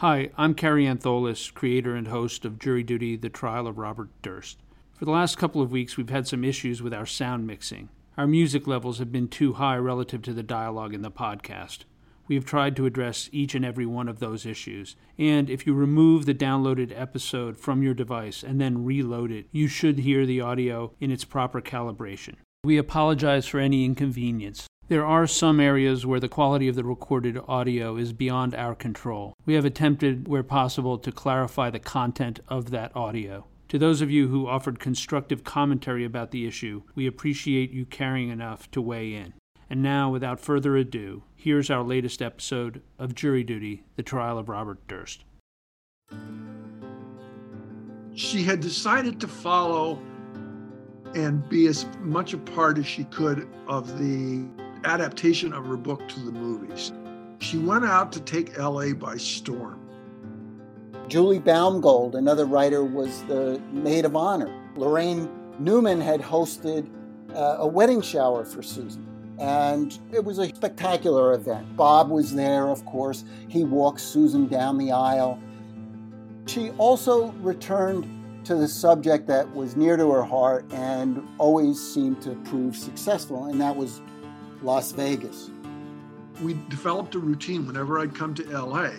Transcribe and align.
Hi, 0.00 0.30
I'm 0.38 0.54
Kary 0.54 0.86
Antholis, 0.86 1.52
creator 1.52 1.94
and 1.94 2.08
host 2.08 2.46
of 2.46 2.58
Jury 2.58 2.82
Duty 2.82 3.16
The 3.16 3.28
Trial 3.28 3.66
of 3.66 3.76
Robert 3.76 4.08
Durst. 4.22 4.56
For 4.94 5.04
the 5.04 5.10
last 5.10 5.36
couple 5.36 5.60
of 5.60 5.70
weeks, 5.70 5.98
we've 5.98 6.08
had 6.08 6.26
some 6.26 6.42
issues 6.42 6.80
with 6.80 6.94
our 6.94 7.04
sound 7.04 7.46
mixing. 7.46 7.90
Our 8.16 8.26
music 8.26 8.66
levels 8.66 8.98
have 8.98 9.12
been 9.12 9.28
too 9.28 9.52
high 9.52 9.76
relative 9.76 10.22
to 10.22 10.32
the 10.32 10.42
dialogue 10.42 10.94
in 10.94 11.02
the 11.02 11.10
podcast. 11.10 11.80
We 12.28 12.34
have 12.34 12.46
tried 12.46 12.76
to 12.76 12.86
address 12.86 13.28
each 13.30 13.54
and 13.54 13.62
every 13.62 13.84
one 13.84 14.08
of 14.08 14.20
those 14.20 14.46
issues. 14.46 14.96
And 15.18 15.50
if 15.50 15.66
you 15.66 15.74
remove 15.74 16.24
the 16.24 16.32
downloaded 16.32 16.98
episode 16.98 17.58
from 17.58 17.82
your 17.82 17.92
device 17.92 18.42
and 18.42 18.58
then 18.58 18.86
reload 18.86 19.30
it, 19.30 19.48
you 19.52 19.68
should 19.68 19.98
hear 19.98 20.24
the 20.24 20.40
audio 20.40 20.94
in 20.98 21.10
its 21.10 21.26
proper 21.26 21.60
calibration. 21.60 22.36
We 22.64 22.78
apologize 22.78 23.46
for 23.46 23.60
any 23.60 23.84
inconvenience. 23.84 24.66
There 24.90 25.06
are 25.06 25.28
some 25.28 25.60
areas 25.60 26.04
where 26.04 26.18
the 26.18 26.28
quality 26.28 26.66
of 26.66 26.74
the 26.74 26.82
recorded 26.82 27.38
audio 27.46 27.96
is 27.96 28.12
beyond 28.12 28.56
our 28.56 28.74
control. 28.74 29.34
We 29.46 29.54
have 29.54 29.64
attempted, 29.64 30.26
where 30.26 30.42
possible, 30.42 30.98
to 30.98 31.12
clarify 31.12 31.70
the 31.70 31.78
content 31.78 32.40
of 32.48 32.72
that 32.72 32.90
audio. 32.96 33.46
To 33.68 33.78
those 33.78 34.00
of 34.00 34.10
you 34.10 34.26
who 34.26 34.48
offered 34.48 34.80
constructive 34.80 35.44
commentary 35.44 36.04
about 36.04 36.32
the 36.32 36.44
issue, 36.44 36.82
we 36.96 37.06
appreciate 37.06 37.70
you 37.70 37.86
caring 37.86 38.30
enough 38.30 38.68
to 38.72 38.82
weigh 38.82 39.14
in. 39.14 39.34
And 39.70 39.80
now, 39.80 40.10
without 40.10 40.40
further 40.40 40.76
ado, 40.76 41.22
here's 41.36 41.70
our 41.70 41.84
latest 41.84 42.20
episode 42.20 42.82
of 42.98 43.14
Jury 43.14 43.44
Duty 43.44 43.84
The 43.94 44.02
Trial 44.02 44.38
of 44.38 44.48
Robert 44.48 44.84
Durst. 44.88 45.22
She 48.12 48.42
had 48.42 48.58
decided 48.58 49.20
to 49.20 49.28
follow 49.28 50.00
and 51.14 51.48
be 51.48 51.68
as 51.68 51.86
much 52.00 52.34
a 52.34 52.38
part 52.38 52.76
as 52.76 52.86
she 52.86 53.04
could 53.04 53.48
of 53.68 53.96
the 53.96 54.48
adaptation 54.84 55.52
of 55.52 55.66
her 55.66 55.76
book 55.76 56.08
to 56.08 56.20
the 56.20 56.32
movies. 56.32 56.92
She 57.38 57.58
went 57.58 57.84
out 57.84 58.12
to 58.12 58.20
take 58.20 58.58
LA 58.58 58.92
by 58.92 59.16
storm. 59.16 59.80
Julie 61.08 61.40
Baumgold, 61.40 62.14
another 62.14 62.44
writer, 62.44 62.84
was 62.84 63.24
the 63.24 63.60
maid 63.72 64.04
of 64.04 64.14
honor. 64.14 64.54
Laraine 64.76 65.28
Newman 65.58 66.00
had 66.00 66.20
hosted 66.20 66.88
uh, 67.34 67.56
a 67.58 67.66
wedding 67.66 68.00
shower 68.00 68.44
for 68.44 68.62
Susan. 68.62 69.06
And 69.38 69.98
it 70.12 70.24
was 70.24 70.38
a 70.38 70.48
spectacular 70.54 71.32
event. 71.32 71.76
Bob 71.76 72.10
was 72.10 72.34
there, 72.34 72.68
of 72.68 72.84
course. 72.84 73.24
He 73.48 73.64
walked 73.64 74.00
Susan 74.00 74.46
down 74.46 74.76
the 74.76 74.92
aisle. 74.92 75.38
She 76.46 76.70
also 76.72 77.32
returned 77.32 78.06
to 78.44 78.54
the 78.54 78.68
subject 78.68 79.26
that 79.26 79.54
was 79.54 79.76
near 79.76 79.96
to 79.96 80.10
her 80.10 80.24
heart 80.24 80.70
and 80.72 81.26
always 81.38 81.80
seemed 81.80 82.20
to 82.22 82.34
prove 82.36 82.76
successful, 82.76 83.46
and 83.46 83.60
that 83.60 83.74
was 83.74 84.02
Las 84.62 84.92
Vegas. 84.92 85.50
We 86.42 86.54
developed 86.68 87.14
a 87.14 87.18
routine 87.18 87.66
whenever 87.66 87.98
I'd 87.98 88.14
come 88.14 88.34
to 88.34 88.44
LA. 88.44 88.90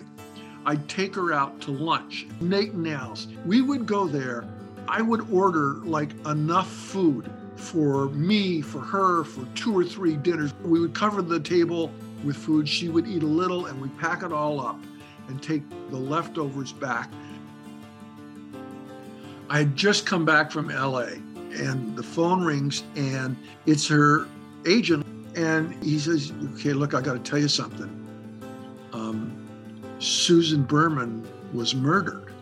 I'd 0.66 0.88
take 0.88 1.16
her 1.16 1.34
out 1.34 1.60
to 1.62 1.72
lunch, 1.72 2.28
Nate 2.40 2.74
and 2.74 2.88
Al's. 2.88 3.28
We 3.46 3.62
would 3.62 3.86
go 3.86 4.08
there. 4.08 4.46
I 4.88 5.02
would 5.02 5.30
order 5.32 5.76
like 5.84 6.14
enough 6.26 6.72
food 6.72 7.32
for 7.56 8.10
me, 8.10 8.62
for 8.62 8.80
her, 8.80 9.24
for 9.24 9.46
two 9.56 9.78
or 9.78 9.84
three 9.84 10.16
dinners. 10.16 10.54
We 10.64 10.80
would 10.80 10.94
cover 10.94 11.22
the 11.22 11.40
table 11.40 11.92
with 12.24 12.36
food. 12.36 12.68
She 12.68 12.90
would 12.90 13.08
eat 13.08 13.24
a 13.24 13.28
little 13.28 13.68
and 13.68 13.82
we'd 13.82 13.98
pack 13.98 14.24
it 14.24 14.32
all 14.32 14.60
up 14.60 14.80
and 15.28 15.42
take 15.42 15.68
the 15.90 15.98
leftovers 15.98 16.74
back. 16.74 17.10
I 19.50 19.60
had 19.60 19.76
just 19.76 20.06
come 20.06 20.26
back 20.26 20.52
from 20.52 20.70
LA 20.70 21.08
and 21.54 21.96
the 21.96 22.04
phone 22.04 22.44
rings 22.44 22.84
and 22.96 23.36
it's 23.66 23.88
her 23.88 24.28
agent 24.66 25.06
and 25.36 25.82
he 25.84 26.00
says, 26.00 26.32
Okay, 26.56 26.74
look, 26.74 26.94
I 26.94 27.02
got 27.02 27.14
to 27.14 27.20
tell 27.20 27.40
you 27.40 27.48
something. 27.48 27.98
Um, 28.94 29.48
Susan 30.00 30.64
Berman 30.64 31.28
was 31.54 31.76
murdered. 31.76 32.34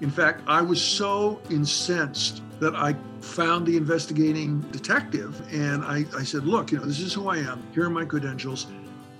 In 0.00 0.10
fact, 0.10 0.42
I 0.46 0.62
was 0.62 0.80
so 0.80 1.40
incensed 1.50 2.42
that 2.60 2.74
I 2.74 2.94
found 3.20 3.66
the 3.66 3.76
investigating 3.76 4.60
detective 4.70 5.42
and 5.52 5.84
I, 5.84 6.04
I 6.16 6.24
said, 6.24 6.44
Look, 6.44 6.72
you 6.72 6.78
know, 6.78 6.84
this 6.84 7.00
is 7.00 7.12
who 7.12 7.28
I 7.28 7.38
am. 7.38 7.66
Here 7.74 7.84
are 7.84 7.90
my 7.90 8.04
credentials. 8.04 8.66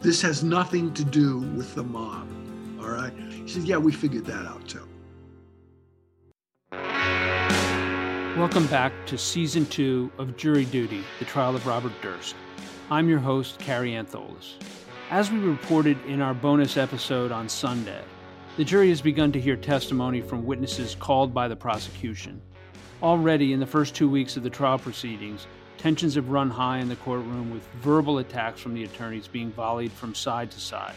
This 0.01 0.23
has 0.23 0.45
nothing 0.45 0.95
to 0.95 1.05
do 1.05 1.39
with 1.39 1.75
the 1.75 1.83
mob. 1.83 2.29
All 2.81 2.91
right. 2.91 3.13
He 3.13 3.49
said, 3.49 3.65
Yeah, 3.65 3.77
we 3.77 3.93
figured 3.93 4.25
that 4.27 4.47
out 4.47 4.67
too. 4.67 4.88
Welcome 8.39 8.69
back 8.69 8.93
to 9.07 9.19
Season 9.19 9.67
2 9.67 10.13
of 10.17 10.37
Jury 10.37 10.65
Duty 10.67 11.03
The 11.19 11.25
Trial 11.25 11.57
of 11.57 11.67
Robert 11.67 11.93
Durst. 12.01 12.37
I'm 12.89 13.09
your 13.09 13.19
host, 13.19 13.59
Kary 13.59 13.91
Antholis. 13.91 14.55
As 15.11 15.33
we 15.33 15.41
reported 15.41 15.99
in 16.07 16.23
our 16.23 16.35
bonus 16.35 16.77
episode 16.77 17.33
on 17.33 17.49
Sunday, 17.49 18.01
the 18.57 18.63
jury 18.63 18.91
has 18.91 19.01
begun 19.03 19.33
to 19.33 19.41
hear 19.41 19.57
testimony 19.57 20.21
from 20.21 20.47
witnesses 20.47 20.95
called 20.95 21.35
by 21.35 21.49
the 21.49 21.57
prosecution. 21.57 22.41
Already 23.03 23.53
in 23.53 23.59
the 23.59 23.67
first 23.67 23.97
two 23.97 24.09
weeks 24.09 24.37
of 24.37 24.45
the 24.45 24.51
trial 24.51 24.79
proceedings, 24.79 25.49
tensions 25.77 26.15
have 26.15 26.29
run 26.29 26.49
high 26.49 26.79
in 26.79 26.89
the 26.89 26.95
courtroom 26.95 27.51
with 27.51 27.67
verbal 27.81 28.19
attacks 28.19 28.61
from 28.61 28.73
the 28.73 28.85
attorneys 28.85 29.27
being 29.27 29.51
volleyed 29.51 29.91
from 29.91 30.15
side 30.15 30.53
to 30.53 30.61
side. 30.61 30.95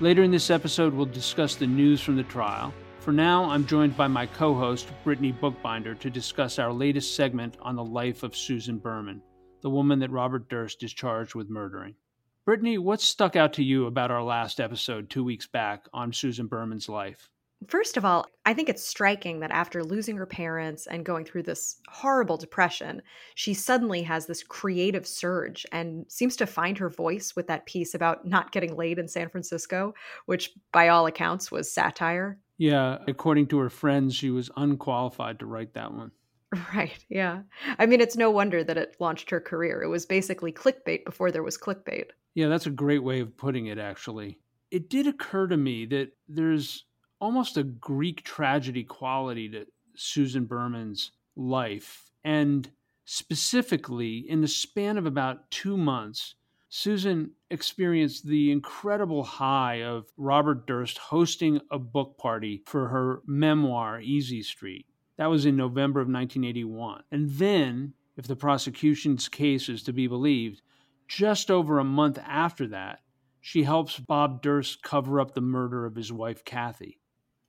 Later 0.00 0.22
in 0.24 0.30
this 0.30 0.50
episode, 0.50 0.92
we'll 0.92 1.06
discuss 1.06 1.54
the 1.54 1.66
news 1.66 2.02
from 2.02 2.16
the 2.16 2.22
trial 2.24 2.74
for 3.02 3.12
now, 3.12 3.50
I'm 3.50 3.66
joined 3.66 3.96
by 3.96 4.06
my 4.06 4.26
co 4.26 4.54
host, 4.54 4.86
Brittany 5.02 5.32
Bookbinder, 5.32 5.96
to 5.96 6.08
discuss 6.08 6.60
our 6.60 6.72
latest 6.72 7.16
segment 7.16 7.56
on 7.60 7.74
the 7.74 7.84
life 7.84 8.22
of 8.22 8.36
Susan 8.36 8.78
Berman, 8.78 9.20
the 9.60 9.70
woman 9.70 9.98
that 9.98 10.12
Robert 10.12 10.48
Durst 10.48 10.84
is 10.84 10.92
charged 10.92 11.34
with 11.34 11.50
murdering. 11.50 11.96
Brittany, 12.44 12.78
what 12.78 13.00
stuck 13.00 13.34
out 13.34 13.52
to 13.54 13.64
you 13.64 13.86
about 13.86 14.12
our 14.12 14.22
last 14.22 14.60
episode 14.60 15.10
two 15.10 15.24
weeks 15.24 15.48
back 15.48 15.86
on 15.92 16.12
Susan 16.12 16.46
Berman's 16.46 16.88
life? 16.88 17.28
First 17.66 17.96
of 17.96 18.04
all, 18.04 18.26
I 18.46 18.54
think 18.54 18.68
it's 18.68 18.86
striking 18.86 19.40
that 19.40 19.50
after 19.50 19.82
losing 19.82 20.16
her 20.16 20.26
parents 20.26 20.86
and 20.86 21.04
going 21.04 21.24
through 21.24 21.44
this 21.44 21.80
horrible 21.88 22.36
depression, 22.36 23.02
she 23.34 23.52
suddenly 23.52 24.02
has 24.02 24.26
this 24.26 24.44
creative 24.44 25.06
surge 25.08 25.66
and 25.72 26.04
seems 26.08 26.36
to 26.36 26.46
find 26.46 26.78
her 26.78 26.88
voice 26.88 27.34
with 27.34 27.48
that 27.48 27.66
piece 27.66 27.94
about 27.94 28.26
not 28.26 28.52
getting 28.52 28.76
laid 28.76 28.98
in 29.00 29.08
San 29.08 29.28
Francisco, 29.28 29.92
which 30.26 30.52
by 30.72 30.88
all 30.88 31.06
accounts 31.06 31.50
was 31.50 31.72
satire. 31.72 32.38
Yeah, 32.58 32.98
according 33.06 33.48
to 33.48 33.58
her 33.58 33.70
friends, 33.70 34.14
she 34.14 34.30
was 34.30 34.50
unqualified 34.56 35.38
to 35.40 35.46
write 35.46 35.74
that 35.74 35.92
one. 35.92 36.12
Right, 36.74 37.02
yeah. 37.08 37.42
I 37.78 37.86
mean, 37.86 38.02
it's 38.02 38.16
no 38.16 38.30
wonder 38.30 38.62
that 38.62 38.76
it 38.76 38.96
launched 38.98 39.30
her 39.30 39.40
career. 39.40 39.82
It 39.82 39.88
was 39.88 40.04
basically 40.04 40.52
clickbait 40.52 41.06
before 41.06 41.30
there 41.30 41.42
was 41.42 41.56
clickbait. 41.56 42.08
Yeah, 42.34 42.48
that's 42.48 42.66
a 42.66 42.70
great 42.70 43.02
way 43.02 43.20
of 43.20 43.36
putting 43.38 43.66
it, 43.66 43.78
actually. 43.78 44.38
It 44.70 44.90
did 44.90 45.06
occur 45.06 45.46
to 45.46 45.56
me 45.56 45.86
that 45.86 46.12
there's 46.28 46.84
almost 47.20 47.56
a 47.56 47.62
Greek 47.62 48.22
tragedy 48.24 48.84
quality 48.84 49.48
to 49.48 49.66
Susan 49.96 50.44
Berman's 50.44 51.12
life. 51.36 52.10
And 52.24 52.70
specifically, 53.04 54.18
in 54.18 54.40
the 54.40 54.48
span 54.48 54.98
of 54.98 55.06
about 55.06 55.50
two 55.50 55.76
months, 55.76 56.34
Susan 56.74 57.30
experienced 57.50 58.26
the 58.26 58.50
incredible 58.50 59.22
high 59.22 59.82
of 59.82 60.06
Robert 60.16 60.66
Durst 60.66 60.96
hosting 60.96 61.60
a 61.70 61.78
book 61.78 62.16
party 62.16 62.62
for 62.64 62.88
her 62.88 63.20
memoir, 63.26 64.00
Easy 64.00 64.42
Street. 64.42 64.86
That 65.18 65.26
was 65.26 65.44
in 65.44 65.54
November 65.54 66.00
of 66.00 66.06
1981. 66.06 67.02
And 67.12 67.28
then, 67.32 67.92
if 68.16 68.26
the 68.26 68.36
prosecution's 68.36 69.28
case 69.28 69.68
is 69.68 69.82
to 69.82 69.92
be 69.92 70.06
believed, 70.06 70.62
just 71.06 71.50
over 71.50 71.78
a 71.78 71.84
month 71.84 72.18
after 72.26 72.66
that, 72.68 73.00
she 73.42 73.64
helps 73.64 73.98
Bob 73.98 74.40
Durst 74.40 74.82
cover 74.82 75.20
up 75.20 75.34
the 75.34 75.42
murder 75.42 75.84
of 75.84 75.94
his 75.94 76.10
wife, 76.10 76.42
Kathy. 76.42 76.98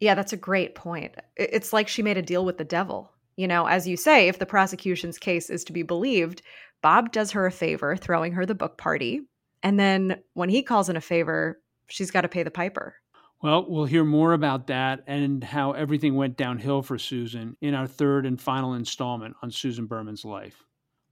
Yeah, 0.01 0.16
that's 0.16 0.33
a 0.33 0.38
great 0.38 0.75
point. 0.75 1.16
It's 1.38 1.72
like 1.72 1.88
she 1.88 2.03
made 2.03 2.17
a 2.17 2.22
deal 2.22 2.44
with 2.44 2.57
the 2.57 2.66
devil. 2.66 3.13
You 3.38 3.47
know, 3.47 3.67
as 3.67 3.88
you 3.88 3.95
say, 3.95 4.28
if 4.28 4.38
the 4.38 4.45
prosecution's 4.45 5.17
case 5.17 5.50
is 5.50 5.63
to 5.63 5.73
be 5.73 5.81
believed, 5.81 6.41
Bob 6.83 7.11
does 7.11 7.31
her 7.31 7.47
a 7.47 7.51
favor, 7.51 7.95
throwing 7.95 8.33
her 8.33 8.45
the 8.45 8.53
book 8.53 8.77
party. 8.77 9.21
And 9.63 9.79
then 9.79 10.21
when 10.33 10.49
he 10.49 10.61
calls 10.61 10.89
in 10.89 10.97
a 10.97 11.01
favor, 11.01 11.59
she's 11.88 12.11
got 12.11 12.21
to 12.21 12.27
pay 12.27 12.44
the 12.44 12.51
piper. 12.51 12.95
Well, 13.41 13.66
we'll 13.67 13.85
hear 13.85 14.03
more 14.03 14.33
about 14.33 14.68
that 14.68 15.03
and 15.07 15.44
how 15.44 15.71
everything 15.71 16.15
went 16.15 16.38
downhill 16.38 16.81
for 16.81 16.97
Susan 16.97 17.57
in 17.62 17.74
our 17.74 17.88
third 17.88 18.25
and 18.25 18.39
final 18.39 18.74
installment 18.74 19.35
on 19.41 19.50
Susan 19.50 19.85
Berman's 19.85 20.25
life. 20.25 20.63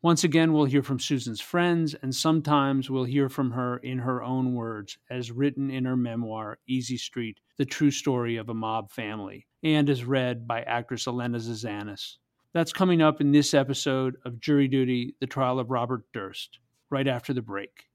Once 0.01 0.23
again, 0.23 0.51
we'll 0.51 0.65
hear 0.65 0.81
from 0.81 0.99
Susan's 0.99 1.39
friends, 1.39 1.93
and 2.01 2.15
sometimes 2.15 2.89
we'll 2.89 3.03
hear 3.03 3.29
from 3.29 3.51
her 3.51 3.77
in 3.77 3.99
her 3.99 4.23
own 4.23 4.53
words, 4.55 4.97
as 5.09 5.31
written 5.31 5.69
in 5.69 5.85
her 5.85 5.95
memoir, 5.95 6.57
Easy 6.67 6.97
Street 6.97 7.39
The 7.57 7.65
True 7.65 7.91
Story 7.91 8.37
of 8.37 8.49
a 8.49 8.53
Mob 8.53 8.91
Family, 8.91 9.45
and 9.61 9.89
as 9.89 10.03
read 10.03 10.47
by 10.47 10.63
actress 10.63 11.05
Elena 11.07 11.37
Zazanis. 11.37 12.17
That's 12.53 12.73
coming 12.73 13.01
up 13.01 13.21
in 13.21 13.31
this 13.31 13.53
episode 13.53 14.17
of 14.25 14.41
Jury 14.41 14.67
Duty 14.67 15.15
The 15.21 15.27
Trial 15.27 15.57
of 15.57 15.71
Robert 15.71 16.03
Durst, 16.13 16.59
right 16.89 17.07
after 17.07 17.33
the 17.33 17.41
break. 17.41 17.85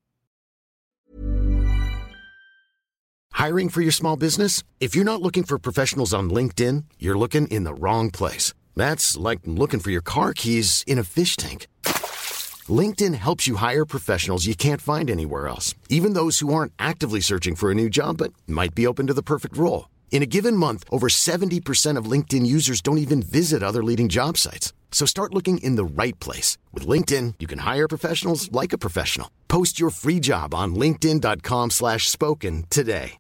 Hiring 3.33 3.69
for 3.69 3.83
your 3.83 3.93
small 3.93 4.17
business? 4.17 4.63
If 4.81 4.97
you're 4.97 5.05
not 5.05 5.21
looking 5.21 5.45
for 5.45 5.59
professionals 5.59 6.15
on 6.15 6.31
LinkedIn, 6.31 6.85
you're 6.99 7.19
looking 7.19 7.47
in 7.49 7.65
the 7.65 7.75
wrong 7.75 8.11
place. 8.11 8.55
That's 8.75 9.15
like 9.15 9.41
looking 9.45 9.81
for 9.81 9.91
your 9.91 10.01
car 10.01 10.33
keys 10.33 10.83
in 10.87 10.99
a 10.99 11.05
fish 11.05 11.37
tank. 11.37 11.67
LinkedIn 12.67 13.15
helps 13.15 13.47
you 13.47 13.57
hire 13.57 13.85
professionals 13.85 14.47
you 14.47 14.55
can't 14.55 14.81
find 14.81 15.11
anywhere 15.11 15.49
else, 15.49 15.75
even 15.91 16.15
those 16.15 16.39
who 16.39 16.55
aren't 16.55 16.73
actively 16.79 17.21
searching 17.21 17.57
for 17.57 17.71
a 17.71 17.75
new 17.75 17.91
job 17.91 18.17
but 18.17 18.33
might 18.47 18.75
be 18.75 18.87
open 18.87 19.07
to 19.07 19.15
the 19.15 19.23
perfect 19.23 19.55
role. 19.59 19.89
In 20.11 20.23
a 20.23 20.33
given 20.35 20.57
month, 20.57 20.83
over 20.91 21.09
70% 21.09 21.99
of 21.99 22.11
LinkedIn 22.11 22.47
users 22.47 22.81
don't 22.81 23.05
even 23.05 23.23
visit 23.23 23.63
other 23.63 23.85
leading 23.85 24.09
job 24.09 24.39
sites. 24.39 24.73
So 24.91 25.05
start 25.05 25.35
looking 25.35 25.59
in 25.59 25.77
the 25.77 25.85
right 25.85 26.19
place. 26.19 26.57
With 26.73 26.87
LinkedIn, 26.87 27.35
you 27.39 27.47
can 27.47 27.59
hire 27.59 27.87
professionals 27.87 28.51
like 28.51 28.73
a 28.73 28.79
professional. 28.79 29.31
Post 29.47 29.79
your 29.79 29.91
free 29.91 30.21
job 30.21 30.55
on 30.55 30.75
linkedin.com 30.75 31.71
slash 31.71 32.09
spoken 32.09 32.65
today. 32.71 33.19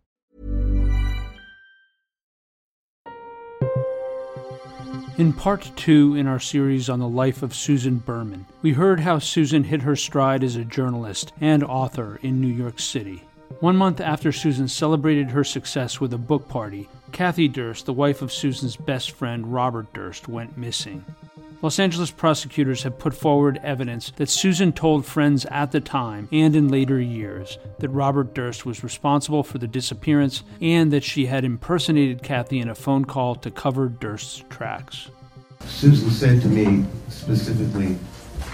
In 5.19 5.33
part 5.33 5.71
two 5.77 6.15
in 6.15 6.27
our 6.27 6.38
series 6.38 6.91
on 6.91 6.99
the 6.99 7.09
life 7.09 7.43
of 7.43 7.55
Susan 7.55 7.97
Berman, 7.97 8.44
we 8.61 8.73
heard 8.73 9.00
how 9.00 9.19
Susan 9.19 9.65
hit 9.65 9.81
her 9.81 9.97
stride 9.97 10.44
as 10.44 10.56
a 10.56 10.65
journalist 10.65 11.33
and 11.41 11.65
author 11.65 12.19
in 12.21 12.38
New 12.38 12.53
York 12.53 12.79
City. 12.79 13.25
One 13.61 13.77
month 13.77 14.01
after 14.01 14.33
Susan 14.33 14.69
celebrated 14.69 15.31
her 15.31 15.45
success 15.45 16.01
with 16.01 16.13
a 16.13 16.19
book 16.19 16.49
party, 16.49 16.89
Kathy 17.13 17.49
Durst, 17.49 17.87
the 17.87 17.93
wife 17.93 18.21
of 18.21 18.33
Susan's 18.33 18.77
best 18.77 19.13
friend 19.13 19.53
Robert 19.53 19.93
Durst, 19.93 20.29
went 20.29 20.59
missing. 20.59 21.05
Los 21.63 21.79
Angeles 21.79 22.11
prosecutors 22.11 22.83
have 22.83 22.99
put 22.99 23.15
forward 23.15 23.59
evidence 23.63 24.13
that 24.17 24.29
Susan 24.29 24.73
told 24.73 25.07
friends 25.07 25.47
at 25.47 25.73
the 25.73 25.81
time 25.81 26.29
and 26.31 26.55
in 26.55 26.69
later 26.69 27.01
years 27.01 27.59
that 27.79 27.89
Robert 27.89 28.35
Durst 28.35 28.67
was 28.67 28.85
responsible 28.85 29.43
for 29.43 29.57
the 29.57 29.67
disappearance 29.67 30.43
and 30.61 30.93
that 30.93 31.03
she 31.03 31.27
had 31.27 31.45
impersonated 31.45 32.23
Kathy 32.23 32.59
in 32.59 32.69
a 32.69 32.75
phone 32.75 33.07
call 33.07 33.35
to 33.37 33.51
cover 33.51 33.89
Durst's 33.89 34.45
tracks. 34.51 35.09
Susan 35.65 36.11
said 36.11 36.43
to 36.43 36.49
me 36.49 36.85
specifically 37.09 37.97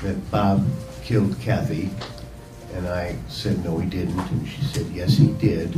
that 0.03 0.31
Bob 0.31 0.65
killed 1.03 1.39
Kathy, 1.41 1.91
and 2.75 2.89
I 2.89 3.17
said 3.29 3.65
no, 3.65 3.79
he 3.79 3.89
didn't, 3.89 4.19
and 4.19 4.49
she 4.49 4.63
said 4.63 4.87
yes, 4.87 5.17
he 5.17 5.29
did, 5.33 5.75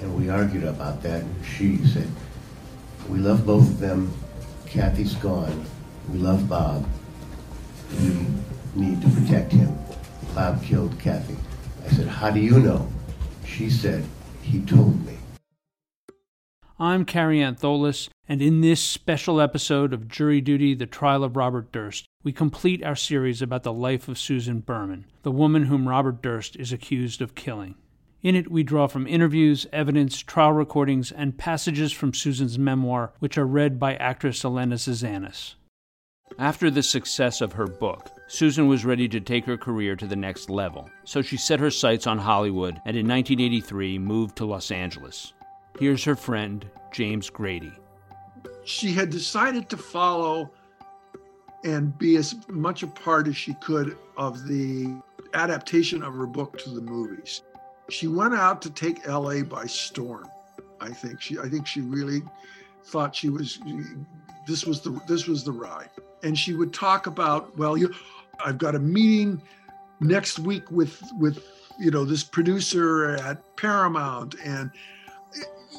and 0.00 0.16
we 0.16 0.28
argued 0.28 0.64
about 0.64 1.02
that. 1.02 1.22
And 1.22 1.44
she 1.44 1.78
said, 1.86 2.08
"We 3.08 3.18
love 3.18 3.44
both 3.46 3.68
of 3.68 3.80
them. 3.80 4.12
Kathy's 4.66 5.14
gone." 5.14 5.66
We 6.12 6.18
love 6.18 6.48
Bob. 6.48 6.86
We 8.00 8.26
need 8.74 9.02
to 9.02 9.08
protect 9.10 9.52
him. 9.52 9.78
Bob 10.34 10.62
killed 10.62 10.98
Kathy. 10.98 11.36
I 11.84 11.88
said, 11.90 12.06
How 12.06 12.30
do 12.30 12.40
you 12.40 12.58
know? 12.60 12.88
She 13.44 13.68
said, 13.68 14.04
He 14.40 14.60
told 14.62 15.04
me. 15.04 15.18
I'm 16.78 17.04
Kary 17.04 17.40
Antholis, 17.40 18.08
and 18.28 18.42
in 18.42 18.60
this 18.60 18.80
special 18.80 19.40
episode 19.40 19.94
of 19.94 20.06
Jury 20.06 20.42
Duty 20.42 20.74
The 20.74 20.86
Trial 20.86 21.24
of 21.24 21.34
Robert 21.34 21.72
Durst, 21.72 22.04
we 22.22 22.30
complete 22.30 22.84
our 22.84 22.94
series 22.94 23.40
about 23.40 23.62
the 23.62 23.72
life 23.72 24.06
of 24.06 24.18
Susan 24.18 24.60
Berman, 24.60 25.06
the 25.22 25.32
woman 25.32 25.64
whom 25.64 25.88
Robert 25.88 26.20
Durst 26.20 26.54
is 26.56 26.70
accused 26.70 27.22
of 27.22 27.34
killing. 27.34 27.74
In 28.20 28.34
it, 28.34 28.50
we 28.50 28.62
draw 28.62 28.86
from 28.86 29.06
interviews, 29.06 29.66
evidence, 29.72 30.18
trial 30.20 30.52
recordings, 30.52 31.10
and 31.10 31.38
passages 31.38 31.90
from 31.90 32.12
Susan's 32.12 32.58
memoir, 32.58 33.14
which 33.20 33.38
are 33.38 33.46
read 33.46 33.78
by 33.78 33.94
actress 33.94 34.44
Elena 34.44 34.74
Zizanis. 34.74 35.54
After 36.38 36.70
the 36.70 36.82
success 36.82 37.40
of 37.40 37.54
her 37.54 37.66
book, 37.66 38.10
Susan 38.26 38.68
was 38.68 38.84
ready 38.84 39.08
to 39.08 39.20
take 39.20 39.46
her 39.46 39.56
career 39.56 39.96
to 39.96 40.06
the 40.06 40.16
next 40.16 40.50
level, 40.50 40.90
so 41.04 41.22
she 41.22 41.38
set 41.38 41.60
her 41.60 41.70
sights 41.70 42.06
on 42.06 42.18
Hollywood 42.18 42.74
and 42.84 42.94
in 42.94 43.08
1983 43.08 43.98
moved 43.98 44.36
to 44.36 44.44
Los 44.44 44.70
Angeles. 44.70 45.32
Here's 45.78 46.04
her 46.04 46.16
friend, 46.16 46.68
James 46.92 47.30
Grady. 47.30 47.72
She 48.68 48.92
had 48.92 49.10
decided 49.10 49.68
to 49.70 49.76
follow 49.76 50.50
and 51.64 51.96
be 51.98 52.16
as 52.16 52.36
much 52.48 52.82
a 52.82 52.86
part 52.86 53.26
as 53.26 53.36
she 53.36 53.54
could 53.54 53.96
of 54.16 54.46
the 54.46 54.94
adaptation 55.34 56.02
of 56.02 56.14
her 56.14 56.26
book 56.26 56.58
to 56.58 56.70
the 56.70 56.80
movies. 56.80 57.42
She 57.88 58.06
went 58.06 58.34
out 58.34 58.60
to 58.62 58.70
take 58.70 59.08
LA 59.08 59.42
by 59.42 59.64
storm. 59.64 60.28
I 60.80 60.90
think 60.90 61.20
she 61.20 61.38
I 61.38 61.48
think 61.48 61.66
she 61.66 61.80
really 61.80 62.22
thought 62.84 63.16
she 63.16 63.30
was 63.30 63.58
this 64.46 64.64
was 64.66 64.82
the 64.82 65.00
this 65.08 65.26
was 65.26 65.44
the 65.44 65.52
ride 65.52 65.90
and 66.22 66.38
she 66.38 66.54
would 66.54 66.72
talk 66.72 67.06
about, 67.06 67.56
well, 67.56 67.76
you, 67.76 67.94
I've 68.44 68.58
got 68.58 68.74
a 68.74 68.78
meeting 68.78 69.40
next 70.00 70.38
week 70.38 70.70
with 70.70 71.02
with 71.18 71.44
you 71.78 71.90
know 71.90 72.04
this 72.04 72.22
producer 72.24 73.16
at 73.16 73.56
Paramount, 73.56 74.34
and 74.44 74.70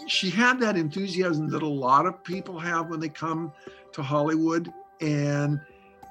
she 0.08 0.30
had 0.30 0.60
that 0.60 0.76
enthusiasm 0.76 1.50
that 1.50 1.62
a 1.62 1.68
lot 1.68 2.06
of 2.06 2.24
people 2.24 2.60
have 2.60 2.90
when 2.90 3.00
they 3.00 3.10
come 3.10 3.52
to 3.94 4.02
Hollywood, 4.02 4.72
and 5.02 5.60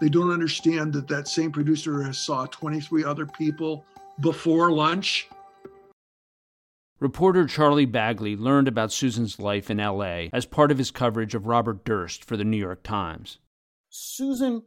they 0.00 0.08
don't 0.08 0.30
understand 0.30 0.92
that 0.92 1.08
that 1.08 1.28
same 1.28 1.50
producer 1.50 2.02
has 2.02 2.18
saw 2.18 2.46
23 2.46 3.04
other 3.04 3.26
people 3.26 3.84
before 4.20 4.70
lunch. 4.70 5.28
Reporter 7.00 7.46
Charlie 7.46 7.86
Bagli 7.86 8.36
learned 8.38 8.66
about 8.66 8.92
Susan's 8.92 9.38
life 9.38 9.70
in 9.70 9.78
LA 9.78 10.26
as 10.32 10.46
part 10.46 10.72
of 10.72 10.78
his 10.78 10.90
coverage 10.90 11.34
of 11.34 11.46
Robert 11.46 11.84
Durst 11.84 12.24
for 12.24 12.36
the 12.36 12.44
New 12.44 12.56
York 12.56 12.82
Times. 12.82 13.38
Susan, 13.88 14.64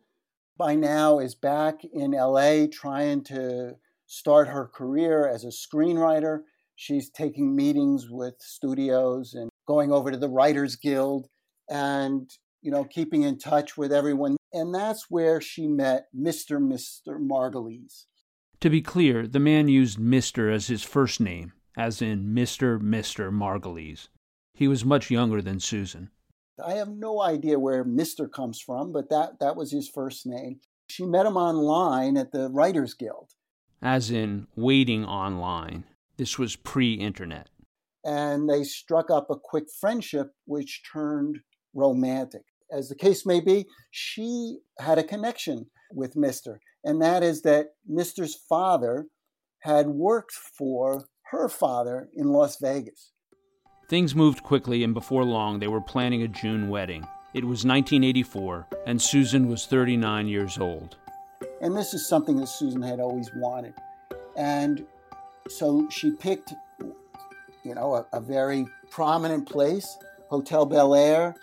by 0.58 0.76
now, 0.76 1.20
is 1.20 1.36
back 1.36 1.84
in 1.84 2.12
LA 2.12 2.68
trying 2.72 3.24
to 3.26 3.76
start 4.06 4.48
her 4.48 4.66
career 4.66 5.28
as 5.28 5.44
a 5.44 5.48
screenwriter. 5.48 6.44
She's 6.82 7.12
taking 7.12 7.56
meetings 7.56 8.10
with 8.10 8.34
studios 8.40 9.36
and 9.36 9.52
going 9.68 9.92
over 9.92 10.10
to 10.10 10.18
the 10.18 10.28
Writers 10.28 10.76
Guild 10.76 11.28
and, 11.70 12.28
you 12.64 12.72
know, 12.72 12.86
keeping 12.86 13.22
in 13.22 13.38
touch 13.38 13.78
with 13.78 13.94
everyone. 13.94 14.36
And 14.52 14.74
that's 14.74 15.06
where 15.08 15.40
she 15.40 15.68
met 15.68 16.08
Mr. 16.12 16.58
Mr. 16.60 17.20
Margulies. 17.20 18.06
To 18.62 18.72
be 18.72 18.82
clear, 18.82 19.28
the 19.28 19.40
man 19.40 19.68
used 19.68 20.00
Mr. 20.00 20.52
as 20.52 20.70
his 20.70 20.82
first 20.82 21.22
name, 21.22 21.54
as 21.78 22.02
in 22.02 22.34
Mr. 22.34 22.82
Mr. 22.82 23.32
Margulies. 23.32 24.08
He 24.56 24.68
was 24.68 24.84
much 24.84 25.12
younger 25.12 25.40
than 25.40 25.60
Susan. 25.60 26.10
I 26.66 26.74
have 26.74 26.90
no 26.90 27.22
idea 27.22 27.60
where 27.60 27.86
Mr. 27.86 28.28
comes 28.28 28.60
from, 28.60 28.92
but 28.92 29.12
that, 29.12 29.40
that 29.40 29.56
was 29.56 29.72
his 29.72 29.88
first 29.88 30.26
name. 30.26 30.62
She 30.88 31.06
met 31.06 31.28
him 31.28 31.38
online 31.38 32.18
at 32.18 32.32
the 32.32 32.50
Writers 32.50 32.96
Guild. 32.96 33.30
As 33.84 34.10
in 34.10 34.48
waiting 34.56 35.06
online. 35.06 35.84
This 36.22 36.38
was 36.38 36.56
pre 36.56 36.94
internet. 36.94 37.50
And 38.06 38.48
they 38.48 38.64
struck 38.64 39.10
up 39.10 39.32
a 39.32 39.36
quick 39.36 39.64
friendship, 39.80 40.28
which 40.46 40.84
turned 40.94 41.40
romantic. 41.74 42.44
As 42.72 42.90
the 42.90 42.96
case 42.96 43.26
may 43.26 43.40
be, 43.40 43.66
she 43.90 44.60
had 44.78 45.00
a 45.00 45.04
connection 45.04 45.66
with 45.92 46.14
Mr., 46.14 46.58
and 46.84 47.02
that 47.02 47.24
is 47.24 47.42
that 47.42 47.70
Mr.'s 47.90 48.38
father 48.48 49.08
had 49.62 49.88
worked 49.88 50.34
for 50.34 51.06
her 51.32 51.50
father 51.50 52.08
in 52.14 52.28
Las 52.28 52.58
Vegas. 52.62 53.14
Things 53.90 54.14
moved 54.14 54.44
quickly, 54.44 54.84
and 54.84 54.94
before 54.94 55.26
long, 55.26 55.58
they 55.58 55.68
were 55.68 55.82
planning 55.82 56.22
a 56.22 56.28
June 56.28 56.70
wedding. 56.70 57.02
It 57.34 57.46
was 57.46 57.66
1984, 57.66 58.68
and 58.86 59.02
Susan 59.02 59.48
was 59.48 59.66
39 59.66 60.28
years 60.28 60.60
old. 60.60 60.98
And 61.62 61.76
this 61.76 61.96
is 61.96 62.08
something 62.08 62.36
that 62.38 62.48
Susan 62.48 62.84
had 62.84 63.00
always 63.00 63.32
wanted. 63.34 63.74
And 64.38 64.86
so 65.48 65.88
she 65.90 66.12
picked, 66.12 66.54
you 67.64 67.76
know, 67.76 67.96
a, 67.96 68.06
a 68.14 68.20
very 68.22 68.66
prominent 68.90 69.48
place, 69.48 69.98
Hotel 70.30 70.66
Bel 70.66 70.96
Air, 70.96 71.36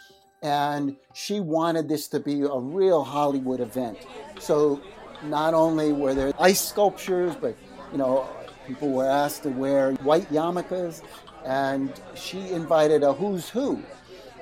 and 0.43 0.97
she 1.15 1.41
wanted 1.41 1.89
this 1.89 2.09
to 2.09 2.21
be 2.21 2.43
a 2.43 2.59
real 2.59 3.05
Hollywood 3.05 3.61
event. 3.61 3.99
So 4.39 4.81
not 5.25 5.55
only 5.55 5.93
were 5.93 6.15
there 6.15 6.33
ice 6.39 6.61
sculptures, 6.61 7.35
but, 7.35 7.57
you 7.93 7.99
know, 7.99 8.29
people 8.67 8.91
were 8.91 9.09
asked 9.09 9.43
to 9.43 9.49
wear 9.49 9.93
white 9.95 10.31
yarmulkes 10.31 11.03
and 11.45 11.93
she 12.15 12.51
invited 12.51 13.03
a 13.03 13.13
who's 13.13 13.49
who. 13.49 13.83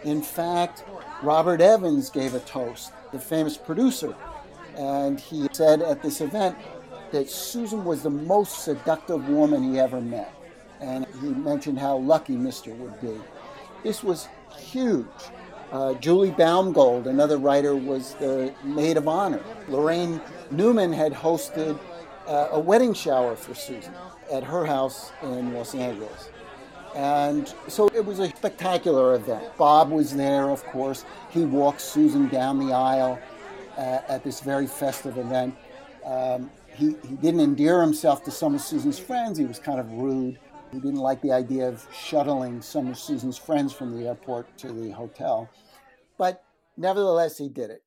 In 0.04 0.22
fact, 0.22 0.84
Robert 1.22 1.60
Evans 1.60 2.10
gave 2.10 2.34
a 2.34 2.40
toast, 2.40 2.92
the 3.12 3.18
famous 3.18 3.56
producer, 3.56 4.14
and 4.76 5.18
he 5.18 5.48
said 5.52 5.80
at 5.80 6.02
this 6.02 6.20
event 6.20 6.56
that 7.12 7.30
Susan 7.30 7.84
was 7.84 8.02
the 8.02 8.10
most 8.10 8.64
seductive 8.64 9.28
woman 9.28 9.72
he 9.72 9.78
ever 9.78 10.00
met. 10.00 10.32
And 10.80 11.06
he 11.20 11.28
mentioned 11.28 11.78
how 11.78 11.96
lucky 11.96 12.34
Mr. 12.34 12.76
would 12.76 13.00
be. 13.00 13.18
This 13.82 14.02
was 14.02 14.28
huge. 14.58 15.06
Uh, 15.72 15.94
Julie 15.94 16.30
Baumgold, 16.30 17.06
another 17.06 17.38
writer, 17.38 17.74
was 17.74 18.14
the 18.14 18.52
maid 18.62 18.96
of 18.96 19.08
honor. 19.08 19.42
Laraine 19.68 20.20
Newman 20.50 20.92
had 20.92 21.12
hosted 21.12 21.78
uh, 22.26 22.48
a 22.52 22.60
wedding 22.60 22.94
shower 22.94 23.36
for 23.36 23.54
Susan 23.54 23.92
at 24.32 24.44
her 24.44 24.64
house 24.64 25.12
in 25.22 25.54
Los 25.54 25.74
Angeles. 25.74 26.30
And 26.94 27.52
so 27.68 27.88
it 27.88 28.04
was 28.04 28.20
a 28.20 28.28
spectacular 28.28 29.14
event. 29.16 29.56
Bob 29.58 29.90
was 29.90 30.14
there, 30.16 30.50
of 30.50 30.64
course. 30.64 31.04
He 31.30 31.44
walked 31.44 31.80
Susan 31.80 32.28
down 32.28 32.58
the 32.58 32.72
aisle 32.72 33.18
uh, 33.76 34.00
at 34.08 34.24
this 34.24 34.40
very 34.40 34.66
festive 34.66 35.18
event. 35.18 35.54
Um, 36.04 36.50
he, 36.76 36.96
he 37.08 37.14
didn't 37.16 37.40
endear 37.40 37.80
himself 37.80 38.22
to 38.24 38.30
some 38.30 38.54
of 38.54 38.60
Susan's 38.60 38.98
friends. 38.98 39.38
He 39.38 39.44
was 39.44 39.58
kind 39.58 39.80
of 39.80 39.90
rude. 39.92 40.38
He 40.72 40.78
didn't 40.78 41.00
like 41.00 41.22
the 41.22 41.32
idea 41.32 41.68
of 41.68 41.86
shuttling 41.92 42.60
some 42.60 42.88
of 42.88 42.98
Susan's 42.98 43.38
friends 43.38 43.72
from 43.72 43.96
the 43.96 44.08
airport 44.08 44.56
to 44.58 44.72
the 44.72 44.90
hotel. 44.90 45.48
But 46.18 46.44
nevertheless, 46.76 47.38
he 47.38 47.48
did 47.48 47.70
it. 47.70 47.82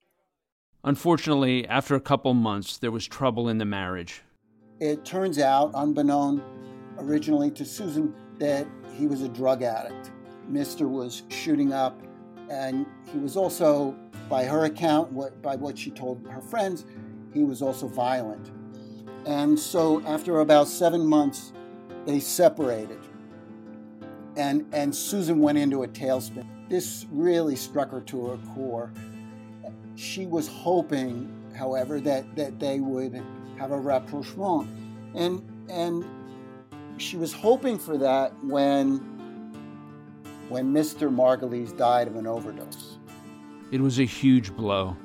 Unfortunately, 0.84 1.68
after 1.68 1.96
a 1.96 2.00
couple 2.00 2.34
months, 2.34 2.78
there 2.78 2.92
was 2.92 3.06
trouble 3.06 3.50
in 3.50 3.58
the 3.58 3.66
marriage. 3.66 4.24
It 4.80 5.04
turns 5.04 5.38
out, 5.40 5.72
unbeknown 5.76 6.42
originally 6.98 7.52
to 7.52 7.66
Susan, 7.66 8.16
that 8.40 8.66
he 8.96 9.06
was 9.08 9.22
a 9.22 9.30
drug 9.30 9.62
addict. 9.62 10.12
Mister 10.48 10.88
was 10.88 11.24
shooting 11.28 11.74
up, 11.74 12.02
and 12.50 12.86
he 13.12 13.20
was 13.20 13.36
also, 13.36 13.94
by 14.30 14.46
her 14.46 14.66
account, 14.66 15.12
what, 15.12 15.42
by 15.42 15.58
what 15.58 15.78
she 15.78 15.92
told 15.92 16.26
her 16.28 16.42
friends, 16.42 16.86
he 17.34 17.44
was 17.44 17.62
also 17.62 17.88
violent. 17.88 18.52
And 19.26 19.60
so, 19.60 20.02
after 20.06 20.40
about 20.40 20.68
seven 20.68 21.06
months, 21.06 21.54
they 22.06 22.20
separated. 22.20 23.00
And, 24.36 24.66
and 24.74 24.96
Susan 24.96 25.40
went 25.40 25.58
into 25.58 25.84
a 25.84 25.88
tailspin. 25.88 26.48
This 26.70 27.06
really 27.12 27.56
struck 27.56 27.92
her 27.92 28.02
to 28.02 28.28
her 28.28 28.38
core. 28.54 28.92
She 29.96 30.26
was 30.26 30.48
hoping, 30.48 31.32
however, 31.56 32.00
that, 32.02 32.36
that 32.36 32.60
they 32.60 32.80
would 32.80 33.22
have 33.58 33.72
a 33.72 33.78
rapprochement. 33.78 34.70
And, 35.14 35.42
and 35.70 36.06
she 36.98 37.18
was 37.18 37.34
hoping 37.34 37.78
for 37.78 37.98
that 37.98 38.34
when, 38.44 38.98
when 40.48 40.74
Mr. 40.74 41.14
Margulies 41.14 41.76
died 41.76 42.08
of 42.08 42.16
an 42.16 42.28
overdose. 42.28 42.98
It 43.72 43.82
was 43.82 44.00
a 44.00 44.06
huge 44.06 44.56
blow. 44.56 44.96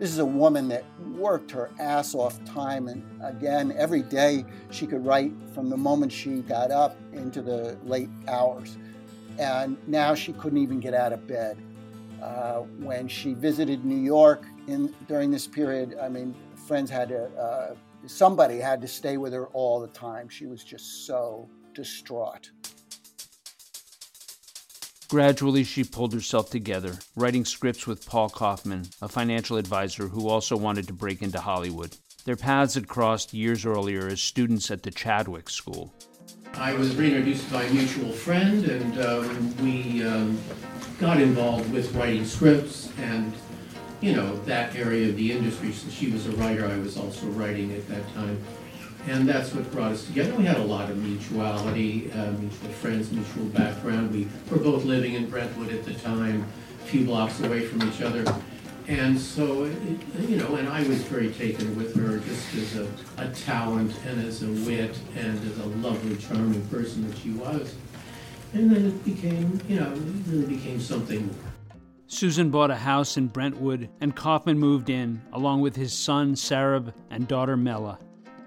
This 0.00 0.12
is 0.12 0.18
a 0.18 0.24
woman 0.24 0.66
that 0.68 0.84
worked 1.10 1.50
her 1.50 1.70
ass 1.78 2.14
off 2.14 2.42
time 2.46 2.88
and 2.88 3.04
again 3.22 3.74
every 3.76 4.00
day 4.00 4.46
she 4.70 4.86
could 4.86 5.04
write 5.04 5.34
from 5.52 5.68
the 5.68 5.76
moment 5.76 6.10
she 6.10 6.40
got 6.40 6.70
up 6.70 6.96
into 7.12 7.42
the 7.42 7.76
late 7.84 8.08
hours. 8.26 8.78
And 9.38 9.76
now 9.86 10.14
she 10.14 10.32
couldn't 10.32 10.56
even 10.56 10.80
get 10.80 10.94
out 10.94 11.12
of 11.12 11.26
bed. 11.26 11.58
Uh, 12.22 12.60
when 12.78 13.08
she 13.08 13.34
visited 13.34 13.84
New 13.84 14.00
York 14.00 14.46
in 14.68 14.94
during 15.06 15.30
this 15.30 15.46
period, 15.46 15.98
I 16.00 16.08
mean, 16.08 16.34
friends 16.66 16.88
had 16.88 17.10
to, 17.10 17.24
uh, 17.38 17.74
somebody 18.06 18.58
had 18.58 18.80
to 18.80 18.88
stay 18.88 19.18
with 19.18 19.34
her 19.34 19.48
all 19.48 19.80
the 19.80 19.88
time. 19.88 20.30
She 20.30 20.46
was 20.46 20.64
just 20.64 21.04
so 21.06 21.46
distraught. 21.74 22.50
Gradually, 25.10 25.64
she 25.64 25.82
pulled 25.82 26.12
herself 26.12 26.50
together, 26.50 26.96
writing 27.16 27.44
scripts 27.44 27.84
with 27.84 28.06
Paul 28.06 28.28
Kaufman, 28.28 28.86
a 29.02 29.08
financial 29.08 29.56
advisor 29.56 30.06
who 30.06 30.28
also 30.28 30.56
wanted 30.56 30.86
to 30.86 30.92
break 30.92 31.20
into 31.20 31.40
Hollywood. 31.40 31.96
Their 32.26 32.36
paths 32.36 32.74
had 32.74 32.86
crossed 32.86 33.34
years 33.34 33.66
earlier 33.66 34.06
as 34.06 34.20
students 34.20 34.70
at 34.70 34.84
the 34.84 34.92
Chadwick 34.92 35.50
School. 35.50 35.92
I 36.54 36.74
was 36.74 36.94
reintroduced 36.94 37.50
by 37.52 37.64
a 37.64 37.72
mutual 37.72 38.12
friend, 38.12 38.64
and 38.64 39.00
um, 39.00 39.56
we 39.64 40.06
um, 40.06 40.38
got 41.00 41.20
involved 41.20 41.72
with 41.72 41.92
writing 41.96 42.24
scripts 42.24 42.92
and, 43.00 43.32
you 44.00 44.14
know, 44.14 44.36
that 44.44 44.76
area 44.76 45.08
of 45.08 45.16
the 45.16 45.32
industry. 45.32 45.72
Since 45.72 45.92
she 45.92 46.12
was 46.12 46.28
a 46.28 46.32
writer, 46.36 46.68
I 46.68 46.78
was 46.78 46.96
also 46.96 47.26
writing 47.26 47.72
at 47.72 47.88
that 47.88 48.14
time. 48.14 48.40
And 49.06 49.28
that's 49.28 49.52
what 49.54 49.70
brought 49.72 49.92
us 49.92 50.04
together. 50.04 50.34
We 50.34 50.44
had 50.44 50.58
a 50.58 50.64
lot 50.64 50.90
of 50.90 50.98
mutuality, 50.98 52.12
uh, 52.12 52.32
mutual 52.32 52.70
friends, 52.70 53.10
mutual 53.10 53.46
background. 53.46 54.12
We 54.12 54.28
were 54.50 54.62
both 54.62 54.84
living 54.84 55.14
in 55.14 55.28
Brentwood 55.28 55.72
at 55.72 55.84
the 55.84 55.94
time, 55.94 56.46
a 56.82 56.86
few 56.86 57.04
blocks 57.04 57.40
away 57.40 57.66
from 57.66 57.88
each 57.88 58.02
other. 58.02 58.24
And 58.88 59.18
so, 59.18 59.64
it, 59.64 60.28
you 60.28 60.36
know, 60.36 60.56
and 60.56 60.68
I 60.68 60.82
was 60.88 61.02
very 61.02 61.30
taken 61.30 61.76
with 61.76 61.94
her 61.96 62.18
just 62.18 62.54
as 62.54 62.76
a, 62.76 62.88
a 63.18 63.28
talent 63.30 63.94
and 64.06 64.24
as 64.24 64.42
a 64.42 64.48
wit 64.68 64.98
and 65.16 65.38
as 65.48 65.58
a 65.58 65.66
lovely, 65.66 66.16
charming 66.16 66.66
person 66.68 67.08
that 67.08 67.16
she 67.16 67.30
was. 67.30 67.74
And 68.52 68.70
then 68.70 68.86
it 68.86 69.04
became, 69.04 69.60
you 69.68 69.78
know, 69.78 69.92
it 69.92 70.26
really 70.26 70.56
became 70.56 70.80
something 70.80 71.26
more. 71.26 71.36
Susan 72.08 72.50
bought 72.50 72.72
a 72.72 72.76
house 72.76 73.16
in 73.16 73.28
Brentwood, 73.28 73.88
and 74.00 74.16
Kaufman 74.16 74.58
moved 74.58 74.90
in, 74.90 75.22
along 75.32 75.60
with 75.60 75.76
his 75.76 75.92
son 75.92 76.34
Sareb 76.34 76.92
and 77.10 77.28
daughter 77.28 77.56
Mela. 77.56 78.00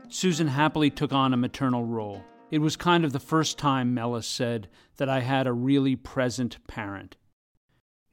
Susan 0.10 0.48
happily 0.48 0.90
took 0.90 1.12
on 1.12 1.34
a 1.34 1.38
maternal 1.38 1.86
role. 1.86 2.24
It 2.52 2.60
was 2.60 2.76
kind 2.76 3.04
of 3.04 3.14
the 3.14 3.20
first 3.20 3.58
time, 3.58 3.94
Mela 3.94 4.22
said, 4.22 4.68
that 4.98 5.10
I 5.10 5.22
had 5.22 5.48
a 5.48 5.54
really 5.54 5.96
present 5.96 6.58
parent. 6.68 7.18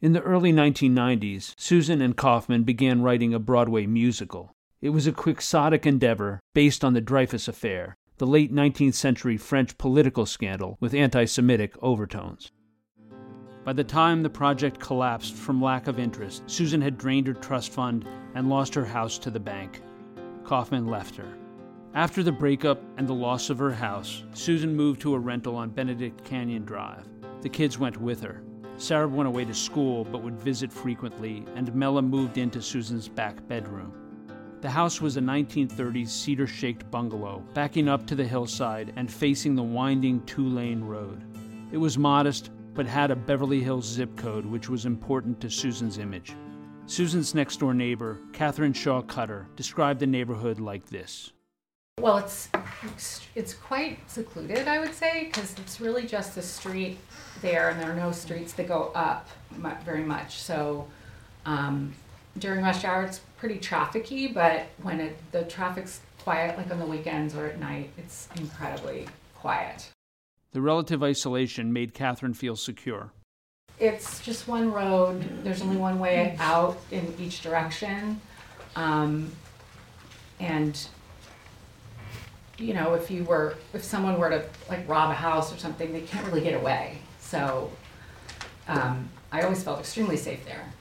In 0.00 0.14
the 0.14 0.22
early 0.22 0.50
1990s, 0.50 1.54
Susan 1.58 2.00
and 2.00 2.16
Kaufman 2.16 2.64
began 2.64 3.02
writing 3.02 3.34
a 3.34 3.38
Broadway 3.38 3.84
musical. 3.84 4.54
It 4.80 4.90
was 4.90 5.06
a 5.06 5.12
quixotic 5.12 5.84
endeavor 5.84 6.40
based 6.54 6.82
on 6.82 6.94
the 6.94 7.02
Dreyfus 7.02 7.48
Affair, 7.48 7.96
the 8.16 8.26
late 8.26 8.50
19th 8.50 8.94
century 8.94 9.36
French 9.36 9.76
political 9.76 10.24
scandal 10.24 10.78
with 10.80 10.94
anti 10.94 11.26
Semitic 11.26 11.74
overtones. 11.82 12.50
By 13.62 13.74
the 13.74 13.84
time 13.84 14.22
the 14.22 14.30
project 14.30 14.80
collapsed 14.80 15.34
from 15.34 15.60
lack 15.60 15.86
of 15.86 15.98
interest, 15.98 16.44
Susan 16.46 16.80
had 16.80 16.96
drained 16.96 17.26
her 17.26 17.34
trust 17.34 17.72
fund 17.72 18.08
and 18.34 18.48
lost 18.48 18.74
her 18.74 18.86
house 18.86 19.18
to 19.18 19.30
the 19.30 19.38
bank. 19.38 19.82
Kaufman 20.44 20.86
left 20.86 21.16
her. 21.16 21.39
After 21.92 22.22
the 22.22 22.30
breakup 22.30 22.80
and 22.98 23.08
the 23.08 23.12
loss 23.12 23.50
of 23.50 23.58
her 23.58 23.72
house, 23.72 24.22
Susan 24.32 24.76
moved 24.76 25.00
to 25.00 25.14
a 25.14 25.18
rental 25.18 25.56
on 25.56 25.70
Benedict 25.70 26.22
Canyon 26.24 26.64
Drive. 26.64 27.08
The 27.40 27.48
kids 27.48 27.80
went 27.80 28.00
with 28.00 28.20
her. 28.20 28.44
Sarah 28.76 29.08
went 29.08 29.26
away 29.26 29.44
to 29.44 29.52
school 29.52 30.04
but 30.04 30.22
would 30.22 30.38
visit 30.38 30.72
frequently, 30.72 31.44
and 31.56 31.74
Mela 31.74 32.00
moved 32.00 32.38
into 32.38 32.62
Susan's 32.62 33.08
back 33.08 33.44
bedroom. 33.48 33.92
The 34.60 34.70
house 34.70 35.00
was 35.00 35.16
a 35.16 35.20
1930s 35.20 36.10
cedar 36.10 36.46
shaked 36.46 36.88
bungalow, 36.92 37.42
backing 37.54 37.88
up 37.88 38.06
to 38.06 38.14
the 38.14 38.26
hillside 38.26 38.92
and 38.94 39.10
facing 39.10 39.56
the 39.56 39.62
winding 39.64 40.24
two 40.26 40.48
lane 40.48 40.84
road. 40.84 41.24
It 41.72 41.78
was 41.78 41.98
modest, 41.98 42.50
but 42.72 42.86
had 42.86 43.10
a 43.10 43.16
Beverly 43.16 43.62
Hills 43.62 43.86
zip 43.86 44.16
code, 44.16 44.46
which 44.46 44.68
was 44.68 44.86
important 44.86 45.40
to 45.40 45.50
Susan's 45.50 45.98
image. 45.98 46.36
Susan's 46.86 47.34
next 47.34 47.58
door 47.58 47.74
neighbor, 47.74 48.20
Catherine 48.32 48.74
Shaw 48.74 49.02
Cutter, 49.02 49.48
described 49.56 49.98
the 49.98 50.06
neighborhood 50.06 50.60
like 50.60 50.86
this. 50.86 51.32
Well, 52.00 52.16
it's 52.16 52.48
it's 53.34 53.52
quite 53.52 53.98
secluded, 54.10 54.66
I 54.66 54.78
would 54.78 54.94
say, 54.94 55.24
because 55.26 55.52
it's 55.58 55.80
really 55.80 56.06
just 56.06 56.36
a 56.38 56.42
street 56.42 56.98
there, 57.42 57.68
and 57.68 57.78
there 57.78 57.90
are 57.90 57.96
no 57.96 58.10
streets 58.10 58.54
that 58.54 58.68
go 58.68 58.90
up 58.94 59.28
very 59.84 60.02
much. 60.02 60.38
So 60.40 60.88
um, 61.44 61.92
during 62.38 62.64
rush 62.64 62.84
hour, 62.84 63.04
it's 63.04 63.20
pretty 63.36 63.58
trafficy, 63.58 64.32
but 64.32 64.66
when 64.82 65.00
it, 65.00 65.18
the 65.32 65.42
traffic's 65.44 66.00
quiet, 66.22 66.56
like 66.56 66.70
on 66.70 66.78
the 66.78 66.86
weekends 66.86 67.34
or 67.34 67.46
at 67.46 67.60
night, 67.60 67.90
it's 67.98 68.28
incredibly 68.36 69.06
quiet. 69.34 69.90
The 70.52 70.62
relative 70.62 71.02
isolation 71.02 71.70
made 71.70 71.92
Catherine 71.92 72.34
feel 72.34 72.56
secure. 72.56 73.12
It's 73.78 74.20
just 74.20 74.48
one 74.48 74.72
road. 74.72 75.22
There's 75.44 75.60
only 75.60 75.76
one 75.76 75.98
way 75.98 76.34
out 76.38 76.78
in 76.90 77.14
each 77.18 77.42
direction, 77.42 78.20
um, 78.74 79.30
and 80.38 80.88
you 82.60 82.74
know, 82.74 82.94
if 82.94 83.10
you 83.10 83.24
were, 83.24 83.54
if 83.72 83.82
someone 83.82 84.18
were 84.18 84.30
to 84.30 84.44
like 84.68 84.88
rob 84.88 85.10
a 85.10 85.14
house 85.14 85.52
or 85.52 85.58
something, 85.58 85.92
they 85.92 86.02
can't 86.02 86.26
really 86.26 86.42
get 86.42 86.54
away. 86.54 86.98
So 87.18 87.70
um, 88.68 89.08
I 89.32 89.42
always 89.42 89.62
felt 89.62 89.80
extremely 89.80 90.16
safe 90.16 90.44
there. 90.44 90.72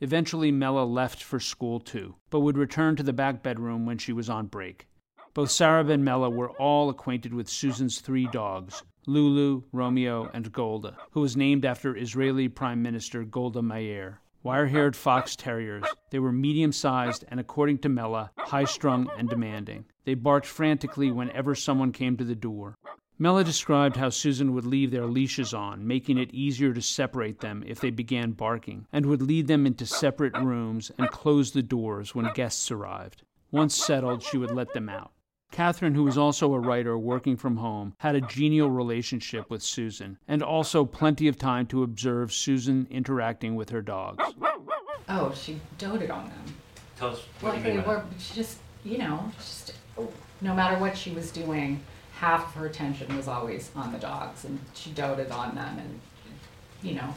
Eventually, 0.00 0.50
Mela 0.50 0.84
left 0.84 1.22
for 1.22 1.40
school 1.40 1.80
too, 1.80 2.16
but 2.28 2.40
would 2.40 2.58
return 2.58 2.96
to 2.96 3.02
the 3.02 3.14
back 3.14 3.42
bedroom 3.42 3.86
when 3.86 3.96
she 3.96 4.12
was 4.12 4.28
on 4.28 4.46
break. 4.46 4.86
Both 5.32 5.50
Sarah 5.50 5.86
and 5.86 6.04
Mela 6.04 6.28
were 6.28 6.50
all 6.52 6.90
acquainted 6.90 7.32
with 7.32 7.48
Susan's 7.48 8.00
three 8.00 8.26
dogs, 8.26 8.82
Lulu, 9.06 9.62
Romeo, 9.72 10.30
and 10.34 10.52
Golda, 10.52 10.96
who 11.12 11.20
was 11.20 11.36
named 11.36 11.64
after 11.64 11.96
Israeli 11.96 12.48
Prime 12.48 12.82
Minister 12.82 13.24
Golda 13.24 13.62
Meir. 13.62 14.20
Wire 14.42 14.66
haired 14.66 14.94
fox 14.94 15.34
terriers, 15.34 15.84
they 16.10 16.18
were 16.18 16.32
medium 16.32 16.72
sized 16.72 17.24
and, 17.28 17.40
according 17.40 17.78
to 17.78 17.88
Mela, 17.88 18.30
high 18.38 18.64
strung 18.64 19.10
and 19.18 19.28
demanding. 19.28 19.86
They 20.04 20.14
barked 20.14 20.46
frantically 20.46 21.10
whenever 21.10 21.54
someone 21.54 21.92
came 21.92 22.16
to 22.16 22.24
the 22.24 22.36
door. 22.36 22.76
Mela 23.18 23.44
described 23.44 23.96
how 23.96 24.10
Susan 24.10 24.52
would 24.52 24.66
leave 24.66 24.90
their 24.90 25.06
leashes 25.06 25.54
on, 25.54 25.86
making 25.86 26.18
it 26.18 26.34
easier 26.34 26.74
to 26.74 26.82
separate 26.82 27.40
them 27.40 27.64
if 27.66 27.80
they 27.80 27.90
began 27.90 28.32
barking, 28.32 28.86
and 28.92 29.06
would 29.06 29.22
lead 29.22 29.46
them 29.46 29.66
into 29.66 29.86
separate 29.86 30.36
rooms 30.36 30.92
and 30.98 31.10
close 31.10 31.52
the 31.52 31.62
doors 31.62 32.14
when 32.14 32.30
guests 32.34 32.70
arrived. 32.70 33.22
Once 33.50 33.74
settled, 33.74 34.22
she 34.22 34.36
would 34.36 34.50
let 34.50 34.74
them 34.74 34.88
out. 34.88 35.12
Catherine, 35.52 35.94
who 35.94 36.04
was 36.04 36.18
also 36.18 36.52
a 36.52 36.60
writer 36.60 36.98
working 36.98 37.36
from 37.36 37.56
home, 37.56 37.94
had 37.98 38.14
a 38.14 38.20
genial 38.20 38.70
relationship 38.70 39.48
with 39.48 39.62
Susan, 39.62 40.18
and 40.28 40.42
also 40.42 40.84
plenty 40.84 41.28
of 41.28 41.38
time 41.38 41.66
to 41.68 41.82
observe 41.82 42.32
Susan 42.32 42.86
interacting 42.90 43.54
with 43.54 43.70
her 43.70 43.80
dogs. 43.80 44.22
Oh, 45.08 45.32
she 45.34 45.60
doted 45.78 46.10
on 46.10 46.24
them. 46.28 46.54
Tell 46.98 47.10
us 47.10 47.22
what 47.40 47.54
Like 47.54 47.58
you 47.58 47.64
they 47.64 47.76
mean 47.76 47.84
by 47.84 47.88
were, 47.96 48.04
she 48.18 48.34
just, 48.34 48.58
you 48.84 48.98
know, 48.98 49.30
just 49.38 49.72
oh, 49.98 50.10
no 50.40 50.54
matter 50.54 50.78
what 50.78 50.96
she 50.96 51.12
was 51.12 51.30
doing, 51.30 51.80
half 52.12 52.48
of 52.48 52.60
her 52.60 52.66
attention 52.66 53.16
was 53.16 53.28
always 53.28 53.70
on 53.76 53.92
the 53.92 53.98
dogs, 53.98 54.44
and 54.44 54.58
she 54.74 54.90
doted 54.90 55.30
on 55.30 55.54
them, 55.54 55.78
and 55.78 56.00
you 56.82 56.94
know, 56.94 57.14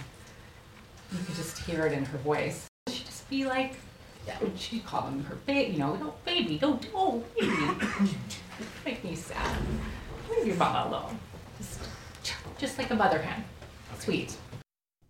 you 1.11 1.17
could 1.25 1.35
just 1.35 1.57
hear 1.59 1.85
it 1.85 1.93
in 1.93 2.05
her 2.05 2.17
voice. 2.19 2.67
She'd 2.87 3.05
just 3.05 3.29
be 3.29 3.45
like, 3.45 3.75
she'd 4.55 4.85
call 4.85 5.03
them 5.03 5.23
her 5.25 5.35
baby, 5.45 5.73
you 5.73 5.79
know, 5.79 5.95
no 5.95 6.13
baby, 6.25 6.57
don't, 6.57 6.87
oh 6.93 7.23
baby, 7.39 8.15
make 8.85 9.03
me 9.03 9.15
sad. 9.15 9.57
Leave 10.29 10.47
your 10.47 10.55
mama 10.57 10.89
alone. 10.89 11.19
Just, 11.57 11.79
just 12.57 12.77
like 12.77 12.91
a 12.91 12.95
mother 12.95 13.19
hen, 13.19 13.43
sweet. 13.99 14.35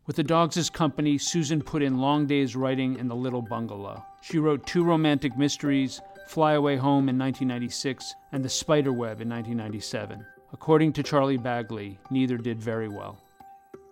With 0.07 0.15
the 0.15 0.23
dogs 0.23 0.57
as 0.57 0.69
company, 0.69 1.17
Susan 1.17 1.61
put 1.61 1.83
in 1.83 1.99
long 1.99 2.25
days 2.25 2.55
writing 2.55 2.97
in 2.97 3.07
the 3.07 3.15
little 3.15 3.43
bungalow. 3.43 4.03
She 4.21 4.39
wrote 4.39 4.65
two 4.65 4.83
romantic 4.83 5.37
mysteries, 5.37 6.01
Fly 6.27 6.53
Away 6.53 6.77
Home 6.77 7.09
in 7.09 7.17
1996 7.17 8.15
and 8.31 8.43
The 8.43 8.49
Spider 8.49 8.91
Web 8.91 9.21
in 9.21 9.29
1997. 9.29 10.25
According 10.51 10.93
to 10.93 11.03
Charlie 11.03 11.37
Bagli, 11.37 11.97
neither 12.09 12.37
did 12.37 12.59
very 12.59 12.87
well. 12.87 13.19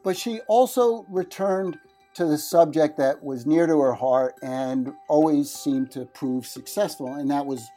But 0.04 0.18
she 0.18 0.40
also 0.48 1.06
returned 1.10 1.78
to 2.18 2.26
the 2.26 2.38
subject 2.38 2.98
that 2.98 3.24
was 3.24 3.46
near 3.46 3.68
to 3.68 3.80
her 3.80 3.94
heart 3.94 4.34
and 4.42 4.92
always 5.08 5.52
seemed 5.52 5.92
to 5.92 6.04
prove 6.04 6.48
successful, 6.48 7.14
and 7.14 7.30
that 7.30 7.46
was 7.46 7.70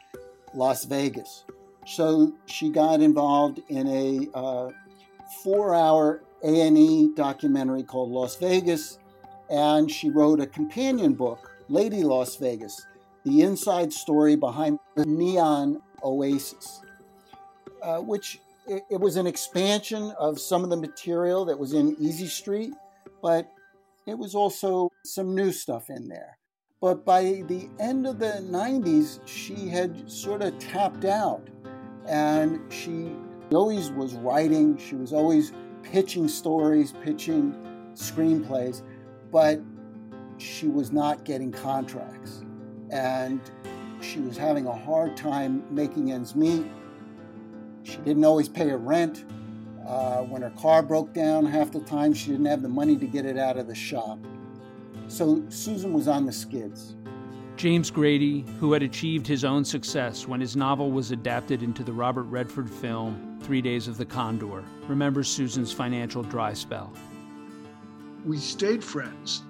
Las 0.55 0.85
Vegas. 0.85 1.45
So 1.87 2.33
she 2.47 2.71
got 2.71 3.03
involved 3.03 3.61
in 3.69 3.87
a 3.87 4.29
uh, 4.33 4.71
four-hour 5.45 6.23
A&E 6.43 7.11
documentary 7.15 7.83
called 7.83 8.11
Las 8.11 8.37
Vegas, 8.37 8.99
and 9.51 9.91
she 9.91 10.09
wrote 10.09 10.41
a 10.41 10.47
companion 10.47 11.13
book, 11.13 11.51
Lady 11.69 12.03
Las 12.03 12.37
Vegas, 12.37 12.87
the 13.27 13.43
inside 13.43 13.93
story 13.93 14.37
behind 14.37 14.79
the 14.97 15.05
Neon 15.05 15.83
Oasis, 16.03 16.81
uh, 17.83 17.99
which 17.99 18.41
it, 18.67 18.85
it 18.91 19.01
was 19.01 19.17
an 19.17 19.27
expansion 19.27 20.15
of 20.19 20.41
some 20.41 20.65
of 20.65 20.71
the 20.71 20.79
material 20.79 21.45
that 21.45 21.59
was 21.59 21.75
in 21.75 21.95
Easy 22.01 22.27
Street, 22.27 22.73
but 23.21 23.47
it 24.11 24.19
was 24.19 24.35
also 24.35 24.91
some 25.05 25.35
new 25.35 25.53
stuff 25.53 25.89
in 25.89 26.09
there. 26.09 26.39
But 26.81 27.05
by 27.05 27.43
the 27.47 27.69
end 27.79 28.07
of 28.07 28.19
the 28.19 28.43
90s, 28.51 29.21
she 29.27 29.69
had 29.69 30.11
sort 30.11 30.43
of 30.43 30.59
tapped 30.59 31.05
out 31.05 31.49
and 32.09 32.61
she 32.73 33.15
always 33.53 33.91
was 33.91 34.15
writing, 34.15 34.77
she 34.79 34.95
was 34.97 35.13
always 35.13 35.53
pitching 35.83 36.27
stories, 36.27 36.93
pitching 37.05 37.55
screenplays, 37.95 38.83
but 39.31 39.61
she 40.39 40.69
was 40.69 40.91
not 40.91 41.25
getting 41.25 41.53
contracts. 41.53 42.43
And 42.91 43.41
she 44.01 44.21
was 44.21 44.37
having 44.37 44.67
a 44.67 44.75
hard 44.75 45.17
time 45.17 45.63
making 45.71 46.13
ends 46.13 46.35
meet. 46.35 46.67
She 47.83 47.99
didn't 47.99 48.25
always 48.25 48.49
pay 48.49 48.69
her 48.69 48.79
rent. 48.79 49.25
Uh, 49.91 50.23
when 50.23 50.41
her 50.41 50.51
car 50.51 50.85
broke 50.85 51.13
down, 51.13 51.45
half 51.45 51.73
the 51.73 51.81
time 51.81 52.15
she 52.15 52.31
didn't 52.31 52.47
have 52.47 52.63
the 52.63 52.69
money 52.69 52.97
to 52.97 53.07
get 53.07 53.27
it 53.27 53.37
out 53.37 53.57
of 53.57 53.67
the 53.67 53.75
shop. 53.75 54.21
So 55.09 55.43
Susan 55.49 55.93
was 55.93 56.07
on 56.07 56.27
the 56.27 56.33
skids. 56.33 56.95
James 57.57 57.91
Grady, 57.91 58.45
who 58.61 58.73
had 58.73 58.85
achieved 58.85 59.27
his 59.27 59.45
own 59.45 59.65
success 59.65 60.29
when 60.29 60.41
his 60.41 60.55
novel 60.55 60.93
was 60.93 61.11
adapted 61.11 61.65
into 61.65 61.83
the 61.83 61.93
Robert 61.93 62.23
Redford 62.23 62.71
film 62.71 63.41
Three 63.43 63.61
Days 63.61 63.89
of 63.89 63.99
the 63.99 64.05
Condor, 64.05 64.63
remembers 64.87 65.29
Susan's 65.29 65.73
financial 65.73 66.23
dry 66.23 66.53
spell. 66.53 66.93
We 68.25 68.37
stayed 68.37 68.85
friends 68.85 69.43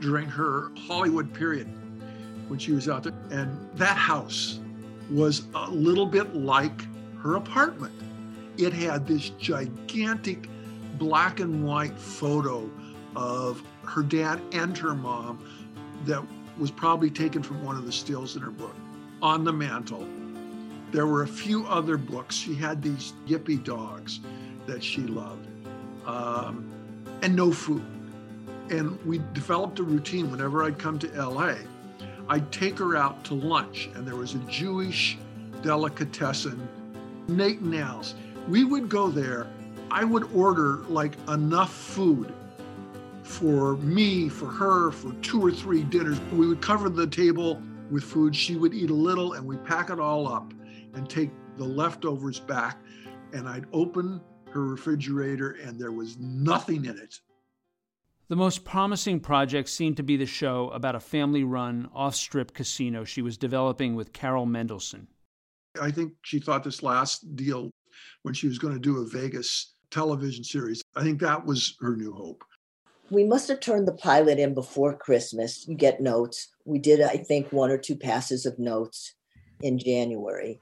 during 0.00 0.26
her 0.26 0.72
Hollywood 0.88 1.34
period 1.34 1.68
when 2.48 2.58
she 2.58 2.72
was 2.72 2.88
out 2.88 3.02
there, 3.02 3.12
and 3.30 3.68
that 3.74 3.98
house 3.98 4.58
was 5.10 5.48
a 5.54 5.70
little 5.70 6.06
bit 6.06 6.34
like 6.34 6.80
her 7.18 7.36
apartment. 7.36 7.92
It 8.58 8.72
had 8.72 9.06
this 9.06 9.30
gigantic 9.30 10.48
black 10.98 11.40
and 11.40 11.64
white 11.64 11.98
photo 11.98 12.70
of 13.14 13.62
her 13.84 14.02
dad 14.02 14.40
and 14.52 14.76
her 14.78 14.94
mom 14.94 15.44
that 16.04 16.22
was 16.58 16.70
probably 16.70 17.10
taken 17.10 17.42
from 17.42 17.62
one 17.64 17.76
of 17.76 17.84
the 17.84 17.92
stills 17.92 18.36
in 18.36 18.42
her 18.42 18.50
book 18.50 18.74
on 19.22 19.44
the 19.44 19.52
mantle. 19.52 20.06
There 20.92 21.06
were 21.06 21.22
a 21.22 21.28
few 21.28 21.66
other 21.66 21.96
books. 21.96 22.34
She 22.34 22.54
had 22.54 22.82
these 22.82 23.12
yippy 23.26 23.62
dogs 23.62 24.20
that 24.66 24.82
she 24.82 25.02
loved, 25.02 25.46
um, 26.06 26.70
and 27.22 27.34
no 27.34 27.52
food. 27.52 27.84
And 28.70 28.98
we 29.04 29.20
developed 29.32 29.78
a 29.78 29.82
routine 29.82 30.30
whenever 30.30 30.64
I'd 30.64 30.78
come 30.78 30.98
to 31.00 31.08
LA 31.08 31.56
I'd 32.28 32.50
take 32.50 32.78
her 32.78 32.96
out 32.96 33.24
to 33.24 33.34
lunch, 33.34 33.88
and 33.94 34.06
there 34.06 34.16
was 34.16 34.34
a 34.34 34.38
Jewish 34.40 35.16
delicatessen, 35.62 36.68
Nate 37.28 37.60
and 37.60 37.74
Al's. 37.74 38.14
We 38.48 38.62
would 38.62 38.88
go 38.88 39.08
there. 39.08 39.48
I 39.90 40.04
would 40.04 40.24
order 40.32 40.76
like 40.88 41.16
enough 41.28 41.72
food 41.72 42.32
for 43.24 43.76
me, 43.78 44.28
for 44.28 44.46
her, 44.46 44.92
for 44.92 45.12
two 45.14 45.44
or 45.44 45.50
three 45.50 45.82
dinners. 45.82 46.20
We 46.32 46.46
would 46.46 46.60
cover 46.60 46.88
the 46.88 47.08
table 47.08 47.60
with 47.90 48.04
food. 48.04 48.36
She 48.36 48.54
would 48.56 48.72
eat 48.72 48.90
a 48.90 48.94
little, 48.94 49.32
and 49.32 49.44
we'd 49.44 49.64
pack 49.64 49.90
it 49.90 49.98
all 49.98 50.28
up 50.28 50.54
and 50.94 51.08
take 51.08 51.30
the 51.56 51.64
leftovers 51.64 52.38
back. 52.38 52.78
And 53.32 53.48
I'd 53.48 53.66
open 53.72 54.20
her 54.52 54.62
refrigerator, 54.62 55.52
and 55.62 55.78
there 55.78 55.92
was 55.92 56.16
nothing 56.18 56.84
in 56.84 56.98
it. 56.98 57.20
The 58.28 58.36
most 58.36 58.64
promising 58.64 59.20
project 59.20 59.68
seemed 59.68 59.96
to 59.98 60.02
be 60.02 60.16
the 60.16 60.26
show 60.26 60.70
about 60.70 60.94
a 60.94 61.00
family 61.00 61.44
run 61.44 61.88
off 61.94 62.14
strip 62.14 62.54
casino 62.54 63.04
she 63.04 63.22
was 63.22 63.36
developing 63.36 63.94
with 63.94 64.12
Carol 64.12 64.46
Mendelsohn. 64.46 65.08
I 65.80 65.90
think 65.90 66.14
she 66.22 66.38
thought 66.38 66.64
this 66.64 66.82
last 66.82 67.36
deal 67.36 67.70
when 68.22 68.34
she 68.34 68.48
was 68.48 68.58
going 68.58 68.74
to 68.74 68.80
do 68.80 68.98
a 68.98 69.06
Vegas 69.06 69.74
television 69.90 70.44
series, 70.44 70.82
I 70.94 71.02
think 71.02 71.20
that 71.20 71.44
was 71.44 71.76
her 71.80 71.96
new 71.96 72.12
hope. 72.12 72.44
We 73.10 73.24
must 73.24 73.48
have 73.48 73.60
turned 73.60 73.86
the 73.86 73.92
pilot 73.92 74.38
in 74.38 74.52
before 74.52 74.96
Christmas. 74.96 75.66
You 75.68 75.76
get 75.76 76.00
notes. 76.00 76.48
We 76.64 76.78
did, 76.78 77.00
I 77.00 77.18
think, 77.18 77.52
one 77.52 77.70
or 77.70 77.78
two 77.78 77.96
passes 77.96 78.46
of 78.46 78.58
notes 78.58 79.14
in 79.62 79.78
January. 79.78 80.60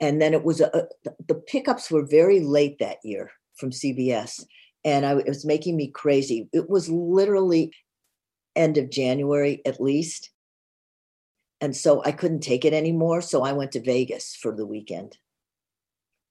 And 0.00 0.20
then 0.20 0.32
it 0.32 0.44
was 0.44 0.60
a, 0.60 0.70
a 0.74 1.10
the 1.26 1.34
pickups 1.34 1.90
were 1.90 2.04
very 2.04 2.40
late 2.40 2.78
that 2.78 2.98
year 3.02 3.32
from 3.56 3.70
CBS 3.70 4.44
and 4.84 5.06
I, 5.06 5.16
it 5.16 5.28
was 5.28 5.44
making 5.44 5.76
me 5.76 5.88
crazy. 5.88 6.48
It 6.52 6.68
was 6.68 6.88
literally 6.88 7.72
end 8.56 8.78
of 8.78 8.90
January 8.90 9.62
at 9.64 9.80
least. 9.80 10.30
And 11.60 11.76
so 11.76 12.02
I 12.04 12.12
couldn't 12.12 12.40
take 12.40 12.64
it 12.64 12.72
anymore. 12.72 13.20
So 13.20 13.42
I 13.42 13.52
went 13.52 13.72
to 13.72 13.80
Vegas 13.80 14.34
for 14.34 14.54
the 14.54 14.66
weekend. 14.66 15.16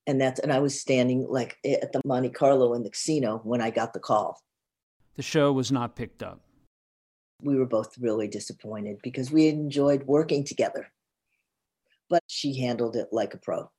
And 0.08 0.20
that's 0.20 0.40
and 0.40 0.52
I 0.52 0.60
was 0.60 0.80
standing 0.80 1.28
like 1.30 1.58
at 1.66 1.92
the 1.92 2.02
Monte 2.06 2.30
Carlo 2.30 2.74
in 2.74 2.84
the 2.84 2.90
casino 2.90 3.40
when 3.44 3.62
I 3.62 3.70
got 3.70 3.94
the 3.94 4.00
call. 4.00 4.40
The 5.16 5.22
show 5.22 5.52
was 5.52 5.72
not 5.72 5.96
picked 5.96 6.24
up. 6.24 6.42
We 7.44 7.56
were 7.56 7.66
both 7.66 7.98
really 8.00 8.28
disappointed 8.28 8.98
because 9.04 9.32
we 9.32 9.48
enjoyed 9.48 10.04
working 10.04 10.44
together. 10.44 10.92
But 12.10 12.24
she 12.28 12.60
handled 12.60 12.96
it 12.96 13.10
like 13.12 13.34
a 13.34 13.38
pro. 13.38 13.70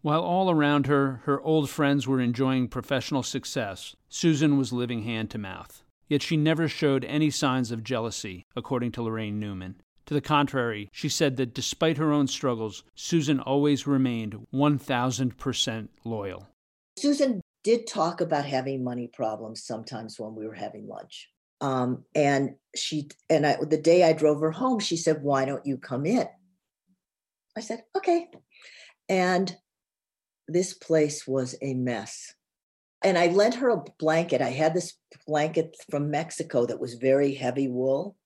While 0.00 0.22
all 0.22 0.50
around 0.50 0.86
her, 0.86 1.22
her 1.24 1.40
old 1.40 1.68
friends 1.68 2.06
were 2.06 2.20
enjoying 2.20 2.68
professional 2.68 3.22
success, 3.22 3.96
Susan 4.08 4.56
was 4.56 4.72
living 4.72 5.02
hand 5.02 5.30
to 5.30 5.38
mouth. 5.38 5.82
Yet 6.08 6.22
she 6.22 6.36
never 6.36 6.68
showed 6.68 7.04
any 7.04 7.30
signs 7.30 7.70
of 7.70 7.84
jealousy, 7.84 8.46
according 8.56 8.92
to 8.92 9.02
Laraine 9.02 9.34
Newman. 9.34 9.82
To 10.08 10.14
the 10.14 10.22
contrary, 10.22 10.88
she 10.90 11.10
said 11.10 11.36
that 11.36 11.52
despite 11.52 11.98
her 11.98 12.12
own 12.12 12.28
struggles, 12.28 12.82
Susan 12.94 13.40
always 13.40 13.86
remained 13.86 14.46
1000% 14.54 15.88
loyal. 16.02 16.48
Susan 16.96 17.42
did 17.62 17.86
talk 17.86 18.22
about 18.22 18.46
having 18.46 18.82
money 18.82 19.10
problems 19.12 19.64
sometimes 19.64 20.18
when 20.18 20.34
we 20.34 20.46
were 20.46 20.54
having 20.54 20.88
lunch. 20.88 21.28
Um, 21.60 22.06
and 22.14 22.54
she 22.74 23.10
and 23.28 23.46
I, 23.46 23.58
the 23.62 23.76
day 23.76 24.02
I 24.02 24.14
drove 24.14 24.40
her 24.40 24.50
home, 24.50 24.78
she 24.78 24.96
said, 24.96 25.22
"Why 25.22 25.44
don't 25.44 25.66
you 25.66 25.76
come 25.76 26.06
in?" 26.06 26.26
I 27.54 27.60
said, 27.60 27.82
"Okay." 27.94 28.28
And 29.10 29.54
this 30.46 30.72
place 30.72 31.26
was 31.26 31.54
a 31.60 31.74
mess. 31.74 32.32
And 33.02 33.18
I 33.18 33.26
lent 33.26 33.56
her 33.56 33.68
a 33.68 33.84
blanket. 33.98 34.40
I 34.40 34.50
had 34.50 34.72
this 34.72 34.94
blanket 35.26 35.76
from 35.90 36.10
Mexico 36.10 36.64
that 36.64 36.80
was 36.80 36.94
very 36.94 37.34
heavy 37.34 37.68
wool. 37.68 38.16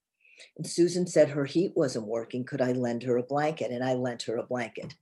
And 0.56 0.66
Susan 0.66 1.06
said 1.06 1.30
her 1.30 1.44
heat 1.44 1.72
wasn't 1.74 2.06
working. 2.06 2.44
Could 2.44 2.60
I 2.60 2.72
lend 2.72 3.02
her 3.04 3.16
a 3.16 3.22
blanket? 3.22 3.70
And 3.70 3.84
I 3.84 3.94
lent 3.94 4.22
her 4.24 4.36
a 4.36 4.46
blanket. 4.46 4.94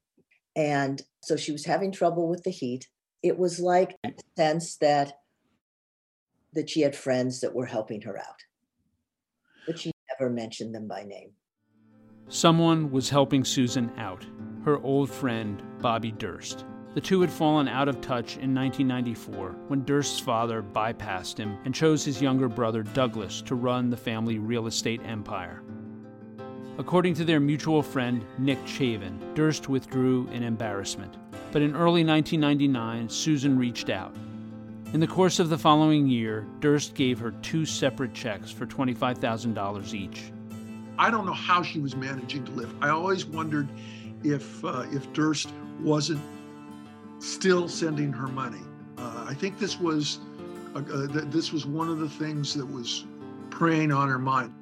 And 0.57 1.01
so 1.23 1.37
she 1.37 1.53
was 1.53 1.65
having 1.65 1.93
trouble 1.93 2.29
with 2.29 2.43
the 2.43 2.51
heat. 2.51 2.89
It 3.23 3.39
was 3.39 3.61
like 3.61 3.97
a 4.05 4.13
sense 4.37 4.77
that 4.77 5.15
that 6.53 6.69
she 6.69 6.81
had 6.81 6.97
friends 6.97 7.41
that 7.41 7.55
were 7.55 7.67
helping 7.67 8.03
her 8.03 8.19
out. 8.19 8.43
But 9.67 9.79
she 9.79 9.93
never 10.19 10.31
mentioned 10.31 10.75
them 10.75 10.89
by 10.89 11.05
name. 11.05 11.31
Someone 12.29 12.91
was 12.91 13.09
helping 13.09 13.45
Susan 13.45 13.91
out, 13.97 14.27
her 14.65 14.79
old 14.83 15.11
friend, 15.11 15.63
Bobby 15.81 16.11
Durst. 16.11 16.65
The 16.93 17.01
two 17.01 17.21
had 17.21 17.31
fallen 17.31 17.69
out 17.69 17.89
of 17.89 18.01
touch 18.01 18.37
in 18.37 18.53
1994 18.53 19.55
when 19.69 19.85
Durst's 19.85 20.19
father 20.19 20.61
bypassed 20.61 21.39
him 21.39 21.57
and 21.65 21.73
chose 21.73 22.05
his 22.05 22.21
younger 22.21 22.49
brother 22.49 22.83
Douglas 22.83 23.43
to 23.43 23.55
run 23.55 23.91
the 23.91 23.97
family 23.97 24.41
real 24.41 24.67
estate 24.67 25.01
empire. 25.05 25.63
According 26.79 27.15
to 27.15 27.25
their 27.25 27.39
mutual 27.39 27.83
friend 27.83 28.25
Nick 28.39 28.59
Chavin, 28.65 29.21
Durst 29.35 29.69
withdrew 29.69 30.29
in 30.33 30.43
embarrassment. 30.43 31.17
But 31.53 31.63
in 31.63 31.77
early 31.77 32.05
1999, 32.05 33.09
Susan 33.09 33.57
reached 33.57 33.89
out. 33.89 34.17
In 34.93 34.99
the 34.99 35.07
course 35.07 35.39
of 35.39 35.49
the 35.49 35.59
following 35.59 36.09
year, 36.09 36.45
Durst 36.59 36.95
gave 36.95 37.21
her 37.21 37.31
two 37.43 37.65
separate 37.65 38.15
checks 38.15 38.51
for 38.51 38.67
$25,000 38.67 39.95
each. 39.95 40.33
I 40.99 41.13
don't 41.13 41.25
know 41.25 41.33
how 41.33 41.63
she 41.63 41.79
was 41.79 41.95
managing 41.95 42.45
to 42.47 42.51
live. 42.51 42.75
I 42.83 42.89
always 42.89 43.25
wondered 43.25 43.69
if 44.25 44.65
uh, 44.65 44.87
if 44.91 45.11
Durst 45.13 45.51
wasn't 45.81 46.21
still 47.21 47.69
sending 47.69 48.13
her 48.13 48.27
money. 48.27 48.63
Uh, 48.99 49.27
I 49.29 49.35
think 49.35 49.59
this 49.59 49.79
was 49.79 50.19
uh, 50.75 50.79
uh, 50.79 51.07
this 51.27 51.53
was 51.53 51.67
one 51.67 51.89
of 51.89 51.99
the 51.99 52.09
things 52.09 52.55
that 52.55 52.67
was 52.67 53.05
preying 53.51 53.93
on 53.93 54.09
her 54.09 54.19
mind. 54.19 54.53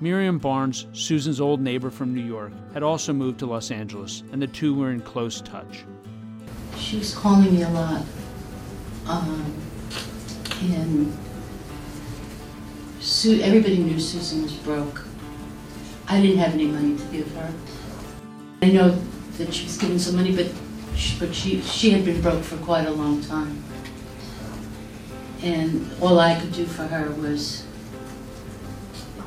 Miriam 0.00 0.38
Barnes, 0.38 0.86
Susan's 0.92 1.40
old 1.40 1.60
neighbor 1.60 1.90
from 1.90 2.14
New 2.14 2.22
York, 2.22 2.52
had 2.74 2.82
also 2.82 3.12
moved 3.12 3.38
to 3.38 3.46
Los 3.46 3.70
Angeles, 3.70 4.22
and 4.30 4.42
the 4.42 4.46
two 4.46 4.74
were 4.74 4.90
in 4.90 5.00
close 5.00 5.40
touch. 5.40 5.84
She 6.76 6.98
was 6.98 7.14
calling 7.14 7.54
me 7.54 7.62
a 7.62 7.70
lot. 7.70 8.04
Um, 9.06 9.54
and 10.62 11.16
Su- 13.00 13.40
everybody 13.40 13.78
knew 13.78 13.98
Susan 13.98 14.42
was 14.42 14.52
broke. 14.52 15.04
I 16.08 16.20
didn't 16.20 16.38
have 16.38 16.52
any 16.52 16.66
money 16.66 16.96
to 16.96 17.04
give 17.04 17.30
her. 17.34 17.54
I 18.62 18.70
know 18.70 18.90
that 19.38 19.54
she 19.54 19.64
was 19.64 19.78
given 19.78 19.98
some 19.98 20.16
money, 20.16 20.34
but 20.34 20.50
but 21.18 21.34
she 21.34 21.60
she 21.60 21.90
had 21.90 22.04
been 22.04 22.20
broke 22.20 22.42
for 22.42 22.56
quite 22.58 22.86
a 22.86 22.90
long 22.90 23.22
time. 23.22 23.62
And 25.42 25.90
all 26.00 26.18
I 26.18 26.38
could 26.40 26.52
do 26.52 26.64
for 26.64 26.84
her 26.84 27.10
was, 27.12 27.66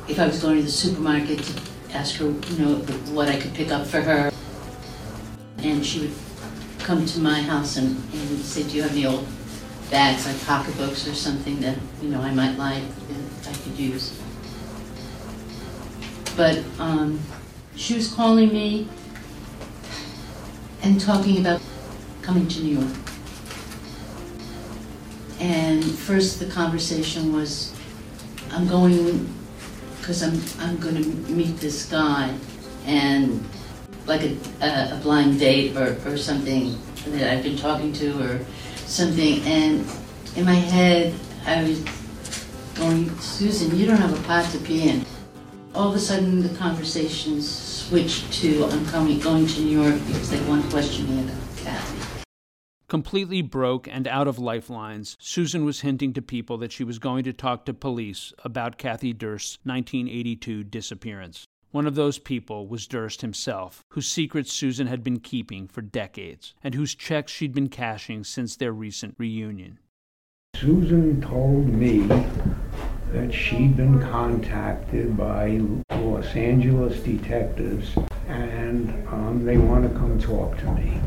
if 0.08 0.18
I 0.18 0.26
was 0.26 0.42
going 0.42 0.56
to 0.56 0.62
the 0.62 0.70
supermarket, 0.70 1.38
to 1.38 1.60
ask 1.92 2.16
her, 2.16 2.26
you 2.26 2.58
know, 2.58 2.74
what 3.14 3.28
I 3.28 3.38
could 3.40 3.54
pick 3.54 3.70
up 3.70 3.86
for 3.86 4.00
her. 4.00 4.32
And 5.58 5.86
she 5.86 6.00
would 6.00 6.14
come 6.80 7.06
to 7.06 7.20
my 7.20 7.40
house 7.42 7.76
and, 7.76 7.96
and 8.12 8.38
say, 8.40 8.64
do 8.64 8.76
you 8.76 8.82
have 8.82 8.92
any 8.92 9.06
old 9.06 9.26
bags, 9.90 10.26
like 10.26 10.44
pocketbooks 10.44 11.06
or 11.06 11.14
something 11.14 11.60
that, 11.60 11.78
you 12.02 12.08
know, 12.08 12.20
I 12.20 12.32
might 12.32 12.56
like 12.56 12.82
that 13.42 13.48
I 13.48 13.52
could 13.62 13.78
use. 13.78 14.20
But 16.36 16.62
um, 16.78 17.20
she 17.76 17.94
was 17.94 18.12
calling 18.12 18.52
me 18.52 18.88
and 20.82 21.00
talking 21.00 21.38
about 21.40 21.60
coming 22.22 22.48
to 22.48 22.60
New 22.62 22.78
York. 22.78 22.96
And 25.38 25.84
first 25.84 26.38
the 26.38 26.46
conversation 26.46 27.32
was, 27.32 27.74
I'm 28.50 28.66
going 28.66 29.32
because 29.98 30.22
I'm 30.22 30.40
I'm 30.60 30.78
going 30.78 30.96
to 30.96 31.08
meet 31.32 31.58
this 31.58 31.86
guy, 31.86 32.34
and 32.86 33.44
like 34.06 34.22
a, 34.22 34.36
a, 34.60 34.96
a 34.96 35.00
blind 35.02 35.38
date 35.38 35.76
or, 35.76 35.96
or 36.06 36.16
something 36.16 36.76
that 37.06 37.32
I've 37.32 37.42
been 37.42 37.56
talking 37.56 37.92
to 37.94 38.20
or 38.22 38.44
something. 38.86 39.40
And 39.42 39.86
in 40.36 40.44
my 40.44 40.54
head, 40.54 41.14
I 41.46 41.62
was 41.62 41.84
going, 42.74 43.10
Susan, 43.18 43.76
you 43.76 43.86
don't 43.86 43.98
have 43.98 44.18
a 44.18 44.22
pot 44.26 44.50
to 44.52 44.58
pee 44.58 44.88
in. 44.88 45.04
All 45.72 45.90
of 45.90 45.94
a 45.94 46.00
sudden, 46.00 46.42
the 46.42 46.56
conversation 46.58 47.40
switched 47.40 48.32
to 48.34 48.64
I'm 48.64 48.84
coming, 48.86 49.20
going 49.20 49.46
to 49.46 49.60
New 49.60 49.80
York 49.80 50.04
because 50.06 50.28
they 50.28 50.42
want 50.42 50.64
to 50.64 50.70
question 50.70 51.08
me 51.08 51.22
about 51.22 51.56
Kathy. 51.58 52.24
Completely 52.88 53.40
broke 53.40 53.86
and 53.86 54.08
out 54.08 54.26
of 54.26 54.40
lifelines, 54.40 55.16
Susan 55.20 55.64
was 55.64 55.82
hinting 55.82 56.12
to 56.14 56.22
people 56.22 56.58
that 56.58 56.72
she 56.72 56.82
was 56.82 56.98
going 56.98 57.22
to 57.22 57.32
talk 57.32 57.64
to 57.64 57.72
police 57.72 58.32
about 58.44 58.78
Kathy 58.78 59.12
Durst's 59.12 59.58
1982 59.62 60.64
disappearance. 60.64 61.46
One 61.70 61.86
of 61.86 61.94
those 61.94 62.18
people 62.18 62.66
was 62.66 62.88
Durst 62.88 63.20
himself, 63.20 63.84
whose 63.90 64.08
secrets 64.08 64.52
Susan 64.52 64.88
had 64.88 65.04
been 65.04 65.20
keeping 65.20 65.68
for 65.68 65.82
decades, 65.82 66.52
and 66.64 66.74
whose 66.74 66.96
checks 66.96 67.30
she'd 67.30 67.54
been 67.54 67.68
cashing 67.68 68.24
since 68.24 68.56
their 68.56 68.72
recent 68.72 69.14
reunion. 69.18 69.78
Susan 70.56 71.22
told 71.22 71.68
me 71.68 72.08
that 73.12 73.32
she'd 73.32 73.76
been 73.76 74.00
contacted 74.00 75.16
by 75.16 75.60
Los 75.90 76.26
Angeles 76.36 77.00
detectives 77.00 77.96
and 78.28 78.90
um, 79.08 79.44
they 79.44 79.58
want 79.58 79.82
to 79.82 79.98
come 79.98 80.18
talk 80.18 80.56
to 80.58 80.72
me. 80.72 81.00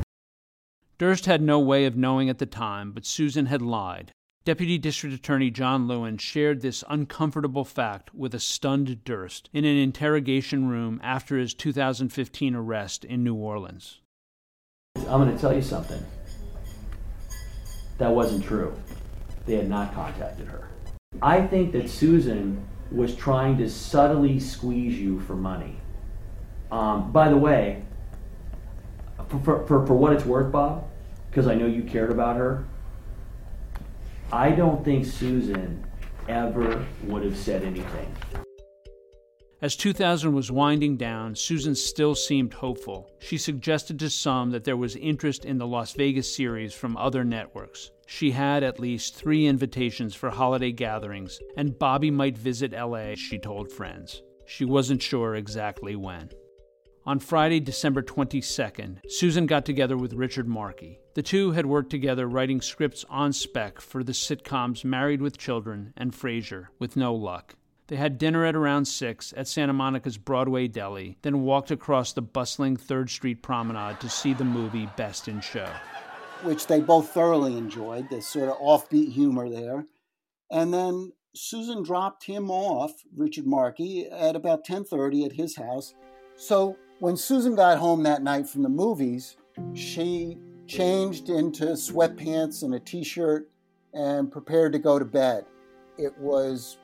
Durst 0.97 1.25
had 1.25 1.41
no 1.41 1.59
way 1.59 1.85
of 1.85 1.95
knowing 1.95 2.29
at 2.29 2.37
the 2.37 2.45
time, 2.45 2.91
but 2.91 3.05
Susan 3.05 3.45
had 3.45 3.61
lied. 3.61 4.11
Deputy 4.45 4.77
District 4.77 5.15
Attorney 5.15 5.49
John 5.49 5.87
Lewin 5.87 6.17
shared 6.17 6.61
this 6.61 6.83
uncomfortable 6.89 7.63
fact 7.63 8.13
with 8.13 8.35
a 8.35 8.39
stunned 8.39 9.05
Durst 9.05 9.49
in 9.53 9.63
an 9.63 9.77
interrogation 9.77 10.67
room 10.67 10.99
after 11.01 11.37
his 11.37 11.53
2015 11.53 12.53
arrest 12.53 13.05
in 13.05 13.23
New 13.23 13.35
Orleans. 13.35 14.01
I'm 14.97 15.21
going 15.23 15.33
to 15.33 15.39
tell 15.39 15.55
you 15.55 15.61
something. 15.61 16.03
That 17.97 18.11
wasn't 18.11 18.43
true. 18.43 18.77
They 19.45 19.55
had 19.55 19.69
not 19.69 19.93
contacted 19.93 20.47
her. 20.47 20.67
I 21.21 21.45
think 21.45 21.71
that 21.73 21.89
Susan 21.89 22.65
was 22.91 23.15
trying 23.15 23.57
to 23.57 23.69
subtly 23.69 24.39
squeeze 24.39 24.99
you 24.99 25.19
for 25.21 25.35
money. 25.35 25.77
Um, 26.71 27.11
by 27.11 27.29
the 27.29 27.37
way, 27.37 27.83
for, 29.29 29.65
for, 29.65 29.85
for 29.85 29.93
what 29.93 30.13
it's 30.13 30.25
worth, 30.25 30.51
Bob, 30.51 30.87
because 31.29 31.47
I 31.47 31.55
know 31.55 31.65
you 31.65 31.83
cared 31.83 32.11
about 32.11 32.37
her, 32.37 32.65
I 34.31 34.51
don't 34.51 34.83
think 34.83 35.05
Susan 35.05 35.85
ever 36.27 36.85
would 37.03 37.23
have 37.23 37.37
said 37.37 37.63
anything. 37.63 38.15
As 39.61 39.77
2000 39.77 40.33
was 40.33 40.51
winding 40.51 40.97
down, 40.97 41.35
Susan 41.35 41.73
still 41.73 42.15
seemed 42.15 42.53
hopeful. 42.53 43.09
She 43.19 43.37
suggested 43.37 43.97
to 43.99 44.09
some 44.09 44.51
that 44.51 44.65
there 44.65 44.75
was 44.75 44.97
interest 44.97 45.45
in 45.45 45.57
the 45.57 45.65
Las 45.65 45.93
Vegas 45.93 46.35
series 46.35 46.73
from 46.73 46.97
other 46.97 47.23
networks. 47.23 47.91
She 48.15 48.29
had 48.29 48.61
at 48.61 48.79
least 48.79 49.15
three 49.15 49.47
invitations 49.47 50.13
for 50.13 50.29
holiday 50.29 50.71
gatherings, 50.71 51.39
and 51.57 51.79
Bobby 51.79 52.11
might 52.11 52.37
visit 52.37 52.71
LA, 52.71 53.15
she 53.15 53.39
told 53.39 53.71
friends. 53.71 54.21
She 54.45 54.65
wasn't 54.65 55.01
sure 55.01 55.33
exactly 55.33 55.95
when. 55.95 56.29
On 57.07 57.17
Friday, 57.17 57.59
December 57.59 58.03
22nd, 58.03 58.99
Susan 59.09 59.47
got 59.47 59.65
together 59.65 59.97
with 59.97 60.13
Richard 60.13 60.47
Markey. 60.47 60.99
The 61.15 61.23
two 61.23 61.53
had 61.53 61.65
worked 61.65 61.89
together 61.89 62.27
writing 62.27 62.61
scripts 62.61 63.03
on 63.09 63.33
spec 63.33 63.81
for 63.81 64.03
the 64.03 64.11
sitcoms 64.11 64.85
Married 64.85 65.19
with 65.23 65.39
Children 65.39 65.91
and 65.97 66.11
Frasier, 66.11 66.67
with 66.77 66.95
no 66.95 67.15
luck. 67.15 67.55
They 67.87 67.95
had 67.95 68.19
dinner 68.19 68.45
at 68.45 68.55
around 68.55 68.85
6 68.85 69.33
at 69.35 69.47
Santa 69.47 69.73
Monica's 69.73 70.19
Broadway 70.19 70.67
Deli, 70.67 71.17
then 71.23 71.41
walked 71.41 71.71
across 71.71 72.13
the 72.13 72.21
bustling 72.21 72.77
3rd 72.77 73.09
Street 73.09 73.41
Promenade 73.41 73.99
to 74.01 74.07
see 74.07 74.33
the 74.33 74.45
movie 74.45 74.87
Best 74.97 75.27
in 75.27 75.41
Show. 75.41 75.67
Which 76.43 76.67
they 76.67 76.81
both 76.81 77.09
thoroughly 77.09 77.57
enjoyed, 77.57 78.09
the 78.09 78.21
sort 78.21 78.49
of 78.49 78.57
offbeat 78.57 79.13
humor 79.13 79.49
there. 79.49 79.87
And 80.51 80.73
then 80.73 81.13
Susan 81.33 81.83
dropped 81.83 82.25
him 82.25 82.51
off, 82.51 82.91
Richard 83.15 83.47
Markey, 83.47 84.07
at 84.07 84.35
about 84.35 84.65
10:30 84.65 85.25
at 85.25 85.31
his 85.31 85.55
house. 85.55 85.93
So 86.35 86.75
when 86.99 87.15
Susan 87.15 87.55
got 87.55 87.77
home 87.77 88.03
that 88.03 88.23
night 88.23 88.47
from 88.47 88.63
the 88.63 88.69
movies, 88.69 89.37
she 89.73 90.37
changed 90.67 91.29
into 91.29 91.65
sweatpants 91.75 92.63
and 92.63 92.73
a 92.75 92.79
t-shirt 92.79 93.49
and 93.93 94.31
prepared 94.31 94.73
to 94.73 94.79
go 94.79 94.99
to 94.99 95.05
bed. 95.05 95.45
It 95.97 96.17
was 96.19 96.77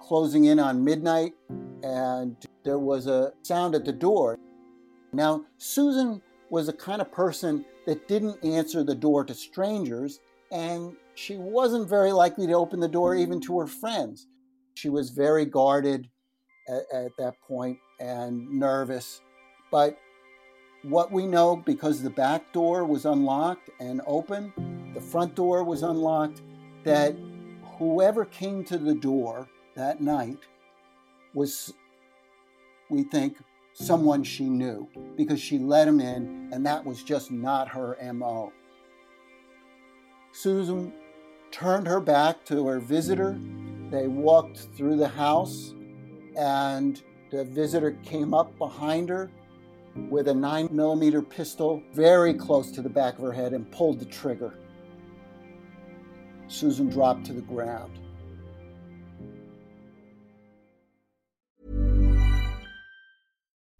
closing 0.00 0.46
in 0.46 0.58
on 0.58 0.84
midnight, 0.84 1.34
and 1.82 2.36
there 2.64 2.78
was 2.78 3.06
a 3.06 3.32
sound 3.42 3.74
at 3.74 3.84
the 3.84 3.92
door. 3.92 4.38
Now, 5.12 5.44
Susan 5.58 6.22
was 6.50 6.66
the 6.66 6.72
kind 6.72 7.00
of 7.00 7.12
person 7.12 7.64
that 7.86 8.08
didn't 8.08 8.44
answer 8.44 8.84
the 8.84 8.94
door 8.94 9.24
to 9.24 9.34
strangers, 9.34 10.20
and 10.50 10.96
she 11.14 11.36
wasn't 11.36 11.88
very 11.88 12.12
likely 12.12 12.46
to 12.46 12.52
open 12.54 12.80
the 12.80 12.88
door 12.88 13.14
even 13.14 13.40
to 13.42 13.58
her 13.58 13.66
friends. 13.66 14.26
She 14.74 14.88
was 14.88 15.10
very 15.10 15.44
guarded 15.44 16.08
at, 16.68 16.82
at 16.92 17.16
that 17.18 17.40
point 17.46 17.78
and 18.00 18.50
nervous. 18.50 19.20
But 19.70 19.98
what 20.82 21.12
we 21.12 21.26
know, 21.26 21.56
because 21.56 22.02
the 22.02 22.10
back 22.10 22.52
door 22.52 22.84
was 22.84 23.04
unlocked 23.04 23.70
and 23.80 24.00
open, 24.06 24.52
the 24.94 25.00
front 25.00 25.34
door 25.34 25.64
was 25.64 25.82
unlocked, 25.82 26.42
that 26.84 27.16
whoever 27.78 28.24
came 28.24 28.64
to 28.64 28.78
the 28.78 28.94
door 28.94 29.48
that 29.74 30.00
night 30.00 30.38
was, 31.34 31.72
we 32.90 33.04
think, 33.04 33.38
someone 33.72 34.22
she 34.22 34.44
knew 34.44 34.88
because 35.16 35.40
she 35.40 35.58
let 35.58 35.88
him 35.88 36.00
in, 36.00 36.50
and 36.52 36.64
that 36.66 36.84
was 36.84 37.02
just 37.02 37.30
not 37.30 37.68
her 37.68 37.96
MO. 38.12 38.52
Susan 40.32 40.92
turned 41.50 41.86
her 41.86 42.00
back 42.00 42.44
to 42.46 42.66
her 42.66 42.78
visitor. 42.78 43.38
They 43.90 44.08
walked 44.08 44.58
through 44.76 44.96
the 44.96 45.08
house, 45.08 45.74
and 46.36 47.00
the 47.30 47.44
visitor 47.44 47.92
came 48.02 48.34
up 48.34 48.56
behind 48.58 49.08
her 49.08 49.30
with 50.08 50.28
a 50.28 50.34
9 50.34 50.68
millimeter 50.72 51.20
pistol 51.20 51.82
very 51.92 52.32
close 52.32 52.70
to 52.72 52.82
the 52.82 52.88
back 52.88 53.18
of 53.18 53.24
her 53.24 53.32
head 53.32 53.52
and 53.52 53.70
pulled 53.70 53.98
the 53.98 54.06
trigger. 54.06 54.54
Susan 56.48 56.88
dropped 56.88 57.26
to 57.26 57.32
the 57.32 57.42
ground. 57.42 57.98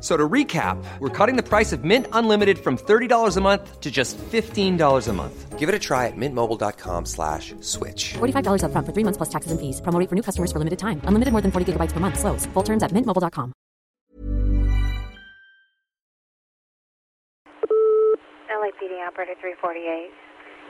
So 0.00 0.16
to 0.16 0.28
recap, 0.28 0.82
we're 0.98 1.10
cutting 1.10 1.36
the 1.36 1.42
price 1.42 1.72
of 1.72 1.84
Mint 1.84 2.06
Unlimited 2.12 2.58
from 2.58 2.78
$30 2.78 3.36
a 3.36 3.40
month 3.40 3.80
to 3.80 3.90
just 3.90 4.16
$15 4.16 5.08
a 5.08 5.12
month. 5.12 5.58
Give 5.58 5.68
it 5.68 5.74
a 5.74 5.78
try 5.78 6.06
at 6.06 6.16
mintmobile.com 6.16 7.04
slash 7.04 7.54
switch. 7.60 8.14
$45 8.14 8.64
up 8.64 8.72
front 8.72 8.86
for 8.86 8.94
three 8.94 9.04
months 9.04 9.18
plus 9.18 9.28
taxes 9.28 9.52
and 9.52 9.60
fees. 9.60 9.82
Promo 9.82 10.08
for 10.08 10.14
new 10.14 10.22
customers 10.22 10.50
for 10.50 10.58
limited 10.58 10.78
time. 10.78 11.02
Unlimited 11.04 11.32
more 11.32 11.42
than 11.42 11.50
40 11.52 11.72
gigabytes 11.72 11.92
per 11.92 12.00
month. 12.00 12.18
Slows. 12.18 12.46
Full 12.54 12.62
terms 12.62 12.82
at 12.82 12.92
mintmobile.com. 12.92 13.52
LAPD 18.50 19.06
operator 19.06 19.34
348. 19.40 20.10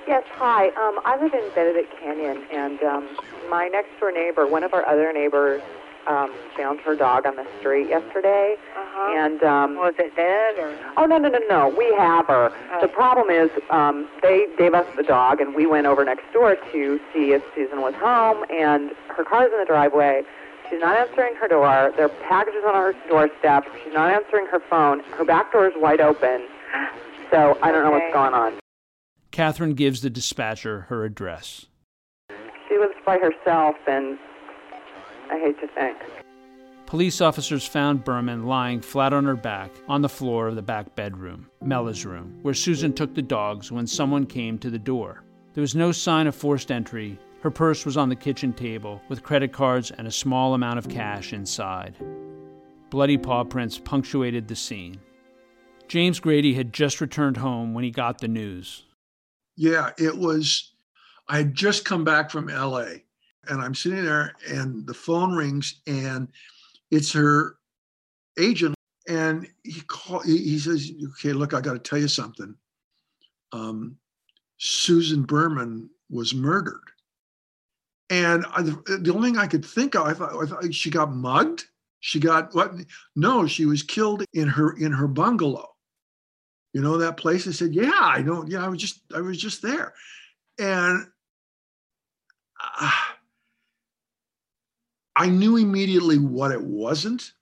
Yes, 0.08 0.24
hi. 0.32 0.68
Um, 0.70 0.98
I 1.04 1.22
live 1.22 1.34
in 1.34 1.48
Benedict 1.54 1.92
Canyon, 2.00 2.42
and 2.50 2.82
um, 2.82 3.16
my 3.50 3.68
next 3.68 3.90
door 4.00 4.10
neighbor, 4.10 4.46
one 4.46 4.64
of 4.64 4.72
our 4.72 4.86
other 4.86 5.12
neighbors, 5.12 5.62
um, 6.06 6.32
found 6.56 6.80
her 6.80 6.96
dog 6.96 7.26
on 7.26 7.36
the 7.36 7.46
street 7.58 7.88
yesterday. 7.88 8.56
Uh-huh. 8.76 9.14
And 9.16 9.42
um, 9.42 9.76
Was 9.76 9.94
it 9.98 10.14
dead 10.16 10.58
or? 10.58 10.76
oh 10.96 11.06
no 11.06 11.18
no 11.18 11.28
no 11.28 11.38
no, 11.48 11.68
we 11.68 11.92
have 11.96 12.26
her. 12.26 12.50
Oh. 12.72 12.78
The 12.80 12.88
problem 12.88 13.30
is 13.30 13.50
um, 13.70 14.08
they 14.22 14.46
gave 14.58 14.74
us 14.74 14.86
the 14.96 15.02
dog, 15.02 15.40
and 15.40 15.54
we 15.54 15.66
went 15.66 15.86
over 15.86 16.04
next 16.04 16.32
door 16.32 16.56
to 16.72 17.00
see 17.12 17.32
if 17.32 17.42
Susan 17.54 17.80
was 17.80 17.94
home, 17.94 18.44
and 18.50 18.90
her 19.16 19.24
car's 19.24 19.50
in 19.52 19.58
the 19.58 19.66
driveway. 19.66 20.22
She's 20.68 20.80
not 20.80 20.96
answering 20.96 21.34
her 21.34 21.48
door. 21.48 21.92
There 21.96 22.06
are 22.06 22.28
packages 22.28 22.62
on 22.64 22.74
her 22.74 22.94
doorstep. 23.08 23.64
She's 23.82 23.92
not 23.92 24.12
answering 24.12 24.46
her 24.46 24.60
phone. 24.70 25.00
Her 25.18 25.24
back 25.24 25.50
door 25.52 25.66
is 25.66 25.72
wide 25.76 26.00
open. 26.00 26.46
So 27.32 27.58
I 27.62 27.72
don't 27.72 27.82
know 27.84 27.90
what's 27.90 28.12
going 28.12 28.34
on. 28.34 28.54
Catherine 29.32 29.74
gives 29.74 30.00
the 30.02 30.10
dispatcher 30.10 30.82
her 30.88 31.04
address. 31.04 31.66
She 32.68 32.78
lives 32.78 32.94
by 33.04 33.18
herself, 33.18 33.74
and 33.88 34.16
I 35.30 35.38
hate 35.38 35.60
to 35.60 35.68
think. 35.68 35.96
Police 36.86 37.20
officers 37.20 37.64
found 37.64 38.02
Berman 38.02 38.46
lying 38.46 38.80
flat 38.80 39.12
on 39.12 39.24
her 39.24 39.36
back 39.36 39.70
on 39.86 40.02
the 40.02 40.08
floor 40.08 40.48
of 40.48 40.56
the 40.56 40.62
back 40.62 40.96
bedroom, 40.96 41.48
Mela's 41.62 42.04
room, 42.04 42.40
where 42.42 42.52
Susan 42.52 42.92
took 42.92 43.14
the 43.14 43.22
dogs 43.22 43.70
when 43.70 43.86
someone 43.86 44.26
came 44.26 44.58
to 44.58 44.70
the 44.70 44.78
door. 44.78 45.22
There 45.54 45.60
was 45.62 45.76
no 45.76 45.92
sign 45.92 46.26
of 46.26 46.34
forced 46.34 46.72
entry. 46.72 47.16
Her 47.42 47.50
purse 47.50 47.86
was 47.86 47.96
on 47.96 48.08
the 48.08 48.16
kitchen 48.16 48.52
table, 48.52 49.00
with 49.08 49.22
credit 49.22 49.52
cards 49.52 49.92
and 49.92 50.08
a 50.08 50.12
small 50.12 50.54
amount 50.54 50.78
of 50.78 50.88
cash 50.88 51.32
inside. 51.32 51.94
Bloody 52.90 53.16
paw 53.16 53.44
prints 53.44 53.78
punctuated 53.78 54.48
the 54.48 54.56
scene. 54.56 54.96
James 55.86 56.18
Grady 56.18 56.54
had 56.54 56.72
just 56.72 57.00
returned 57.00 57.36
home 57.36 57.72
when 57.72 57.84
he 57.84 57.92
got 57.92 58.18
the 58.18 58.28
news. 58.28 58.82
Yeah, 59.54 59.90
it 59.96 60.18
was. 60.18 60.72
I 61.28 61.36
had 61.38 61.54
just 61.54 61.84
come 61.84 62.02
back 62.02 62.30
from 62.30 62.48
LA 62.48 63.02
and 63.48 63.60
I'm 63.60 63.74
sitting 63.74 64.04
there 64.04 64.34
and 64.48 64.86
the 64.86 64.94
phone 64.94 65.34
rings 65.34 65.80
and 65.86 66.28
it's 66.90 67.12
her 67.12 67.56
agent. 68.38 68.74
And 69.08 69.48
he 69.64 69.80
call, 69.82 70.20
he, 70.20 70.58
says, 70.58 70.92
Okay, 71.12 71.32
look, 71.32 71.54
I 71.54 71.60
got 71.60 71.72
to 71.72 71.78
tell 71.78 71.98
you 71.98 72.08
something. 72.08 72.54
Um, 73.52 73.96
Susan 74.58 75.22
Berman 75.22 75.88
was 76.10 76.34
murdered. 76.34 76.82
And 78.10 78.44
I, 78.52 78.62
the 78.62 79.12
only 79.14 79.30
thing 79.30 79.38
I 79.38 79.46
could 79.46 79.64
think 79.64 79.94
of, 79.94 80.06
I 80.06 80.12
thought, 80.12 80.42
I 80.42 80.46
thought 80.46 80.74
she 80.74 80.90
got 80.90 81.12
mugged. 81.12 81.64
She 82.00 82.18
got 82.18 82.54
what? 82.54 82.72
No, 83.14 83.46
she 83.46 83.66
was 83.66 83.82
killed 83.82 84.24
in 84.32 84.48
her 84.48 84.76
in 84.78 84.90
her 84.90 85.06
bungalow. 85.06 85.68
You 86.72 86.80
know 86.80 86.98
that 86.98 87.16
place? 87.16 87.46
I 87.46 87.52
said, 87.52 87.74
yeah, 87.74 88.00
I 88.00 88.22
don't. 88.22 88.48
Yeah, 88.48 88.64
I 88.64 88.68
was 88.68 88.80
just 88.80 89.02
I 89.14 89.20
was 89.20 89.38
just 89.38 89.62
there, 89.62 89.92
and 90.58 91.06
uh, 92.80 92.90
I 95.20 95.26
knew 95.26 95.58
immediately 95.58 96.16
what 96.16 96.50
it 96.50 96.62
wasn't, 96.62 97.34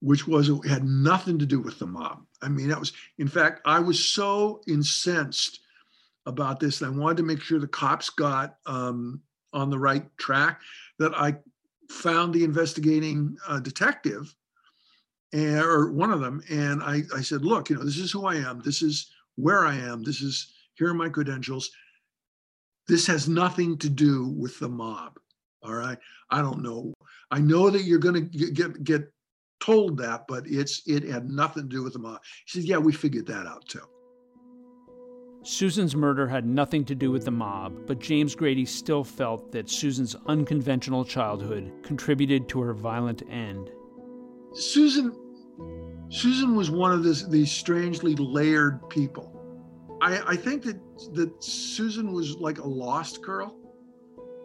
which 0.00 0.26
was 0.26 0.48
it 0.48 0.64
had 0.66 0.82
nothing 0.82 1.38
to 1.38 1.46
do 1.46 1.60
with 1.60 1.78
the 1.78 1.86
mob. 1.86 2.26
I 2.42 2.48
mean, 2.48 2.66
that 2.66 2.80
was 2.80 2.92
in 3.18 3.28
fact 3.28 3.60
I 3.64 3.78
was 3.78 4.04
so 4.04 4.60
incensed 4.66 5.60
about 6.26 6.58
this, 6.58 6.80
and 6.80 6.92
I 6.92 6.98
wanted 6.98 7.18
to 7.18 7.22
make 7.22 7.42
sure 7.42 7.60
the 7.60 7.68
cops 7.68 8.10
got 8.10 8.56
um, 8.66 9.20
on 9.52 9.70
the 9.70 9.78
right 9.78 10.04
track 10.18 10.60
that 10.98 11.14
I 11.14 11.36
found 11.88 12.34
the 12.34 12.42
investigating 12.42 13.36
uh, 13.46 13.60
detective 13.60 14.34
and, 15.32 15.60
or 15.60 15.92
one 15.92 16.10
of 16.10 16.18
them 16.18 16.42
and 16.50 16.82
I, 16.82 17.02
I 17.14 17.22
said 17.22 17.44
look 17.44 17.70
you 17.70 17.76
know 17.76 17.84
this 17.84 17.98
is 17.98 18.10
who 18.10 18.26
i 18.26 18.34
am. 18.34 18.62
This 18.64 18.82
is 18.82 19.12
where 19.36 19.64
i 19.64 19.76
am. 19.76 20.02
This 20.02 20.22
is 20.22 20.52
here 20.74 20.88
are 20.88 20.94
my 20.94 21.08
credentials. 21.08 21.70
This 22.88 23.06
has 23.06 23.28
nothing 23.28 23.78
to 23.78 23.88
do 23.88 24.26
with 24.26 24.58
the 24.58 24.68
mob 24.68 25.20
all 25.64 25.74
right 25.74 25.98
i 26.30 26.40
don't 26.40 26.62
know 26.62 26.92
i 27.30 27.38
know 27.38 27.70
that 27.70 27.82
you're 27.82 27.98
going 27.98 28.14
to 28.14 28.50
get 28.50 28.82
get 28.84 29.12
told 29.60 29.96
that 29.96 30.24
but 30.28 30.44
it's 30.46 30.82
it 30.86 31.04
had 31.04 31.30
nothing 31.30 31.62
to 31.62 31.68
do 31.68 31.82
with 31.82 31.92
the 31.92 31.98
mob 31.98 32.20
he 32.46 32.60
said 32.60 32.68
yeah 32.68 32.78
we 32.78 32.92
figured 32.92 33.26
that 33.26 33.46
out 33.46 33.66
too 33.68 33.80
Susan's 35.44 35.96
murder 35.96 36.28
had 36.28 36.46
nothing 36.46 36.84
to 36.84 36.94
do 36.94 37.10
with 37.10 37.24
the 37.24 37.32
mob, 37.32 37.88
but 37.88 37.98
James 37.98 38.36
Grady 38.36 38.64
still 38.64 39.02
felt 39.02 39.50
that 39.50 39.68
Susan's 39.68 40.14
unconventional 40.26 41.04
childhood 41.04 41.72
contributed 41.82 42.48
to 42.50 42.60
her 42.60 42.72
violent 42.72 43.24
end. 43.28 43.68
Susan 44.54 45.12
Susan 46.10 46.54
was 46.54 46.70
one 46.70 46.92
of 46.92 47.02
this, 47.02 47.24
these 47.24 47.50
strangely 47.50 48.14
layered 48.16 48.88
people. 48.90 49.32
I, 50.02 50.20
I 50.32 50.36
think 50.36 50.62
that 50.64 50.78
that 51.14 51.42
Susan 51.42 52.12
was 52.12 52.36
like 52.36 52.58
a 52.58 52.68
lost 52.68 53.22
girl. 53.22 53.58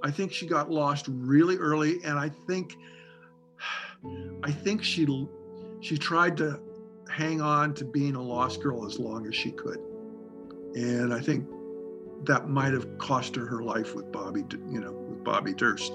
I 0.03 0.11
think 0.11 0.31
she 0.31 0.45
got 0.45 0.69
lost 0.69 1.07
really 1.09 1.57
early, 1.57 2.03
and 2.03 2.19
I 2.19 2.29
think 2.47 2.77
I 4.43 4.51
think 4.51 4.83
she 4.83 5.07
she 5.79 5.97
tried 5.97 6.37
to 6.37 6.59
hang 7.09 7.41
on 7.41 7.73
to 7.75 7.85
being 7.85 8.15
a 8.15 8.21
lost 8.21 8.61
girl 8.61 8.85
as 8.85 8.99
long 8.99 9.27
as 9.27 9.35
she 9.35 9.51
could, 9.51 9.79
and 10.75 11.13
I 11.13 11.19
think 11.19 11.47
that 12.23 12.49
might 12.49 12.73
have 12.73 12.97
cost 12.97 13.35
her 13.35 13.45
her 13.45 13.63
life 13.63 13.95
with 13.95 14.11
Bobby, 14.11 14.43
you 14.69 14.79
know, 14.79 14.91
with 14.91 15.23
Bobby 15.23 15.53
Durst, 15.53 15.93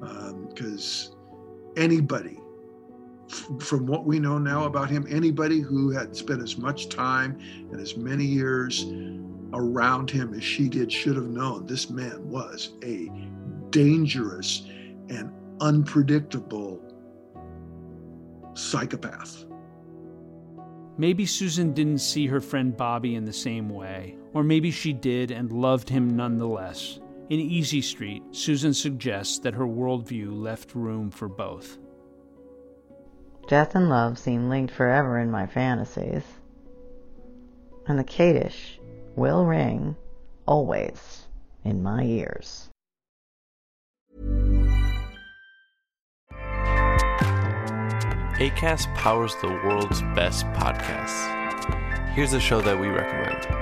because 0.00 1.10
um, 1.12 1.72
anybody 1.76 2.41
from 3.60 3.86
what 3.86 4.04
we 4.04 4.18
know 4.18 4.38
now 4.38 4.64
about 4.64 4.90
him, 4.90 5.06
anybody 5.08 5.60
who 5.60 5.90
had 5.90 6.14
spent 6.14 6.42
as 6.42 6.58
much 6.58 6.88
time 6.88 7.38
and 7.70 7.80
as 7.80 7.96
many 7.96 8.24
years 8.24 8.86
around 9.54 10.10
him 10.10 10.34
as 10.34 10.42
she 10.42 10.68
did 10.68 10.90
should 10.90 11.16
have 11.16 11.28
known 11.28 11.66
this 11.66 11.90
man 11.90 12.28
was 12.28 12.70
a 12.82 13.10
dangerous 13.70 14.66
and 15.08 15.32
unpredictable 15.60 16.80
psychopath. 18.54 19.44
Maybe 20.98 21.24
Susan 21.24 21.72
didn't 21.72 21.98
see 21.98 22.26
her 22.26 22.40
friend 22.40 22.76
Bobby 22.76 23.14
in 23.14 23.24
the 23.24 23.32
same 23.32 23.68
way, 23.68 24.16
or 24.34 24.42
maybe 24.42 24.70
she 24.70 24.92
did 24.92 25.30
and 25.30 25.50
loved 25.52 25.88
him 25.88 26.16
nonetheless. 26.16 27.00
In 27.30 27.40
Easy 27.40 27.80
Street, 27.80 28.22
Susan 28.32 28.74
suggests 28.74 29.38
that 29.38 29.54
her 29.54 29.66
worldview 29.66 30.38
left 30.38 30.74
room 30.74 31.10
for 31.10 31.28
both. 31.28 31.78
Death 33.52 33.74
and 33.74 33.90
love 33.90 34.18
seem 34.18 34.48
linked 34.48 34.72
forever 34.72 35.18
in 35.18 35.30
my 35.30 35.46
fantasies. 35.46 36.22
And 37.86 37.98
the 37.98 38.02
Kaddish 38.02 38.80
will 39.14 39.44
ring 39.44 39.94
always 40.46 41.26
in 41.62 41.82
my 41.82 42.02
ears. 42.02 42.70
ACAST 48.40 48.94
powers 48.94 49.36
the 49.42 49.48
world's 49.48 50.00
best 50.14 50.46
podcasts. 50.54 52.08
Here's 52.14 52.32
a 52.32 52.40
show 52.40 52.62
that 52.62 52.80
we 52.80 52.88
recommend. 52.88 53.61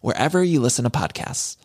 wherever 0.00 0.42
you 0.42 0.60
listen 0.60 0.84
to 0.84 0.90
podcasts. 0.90 1.56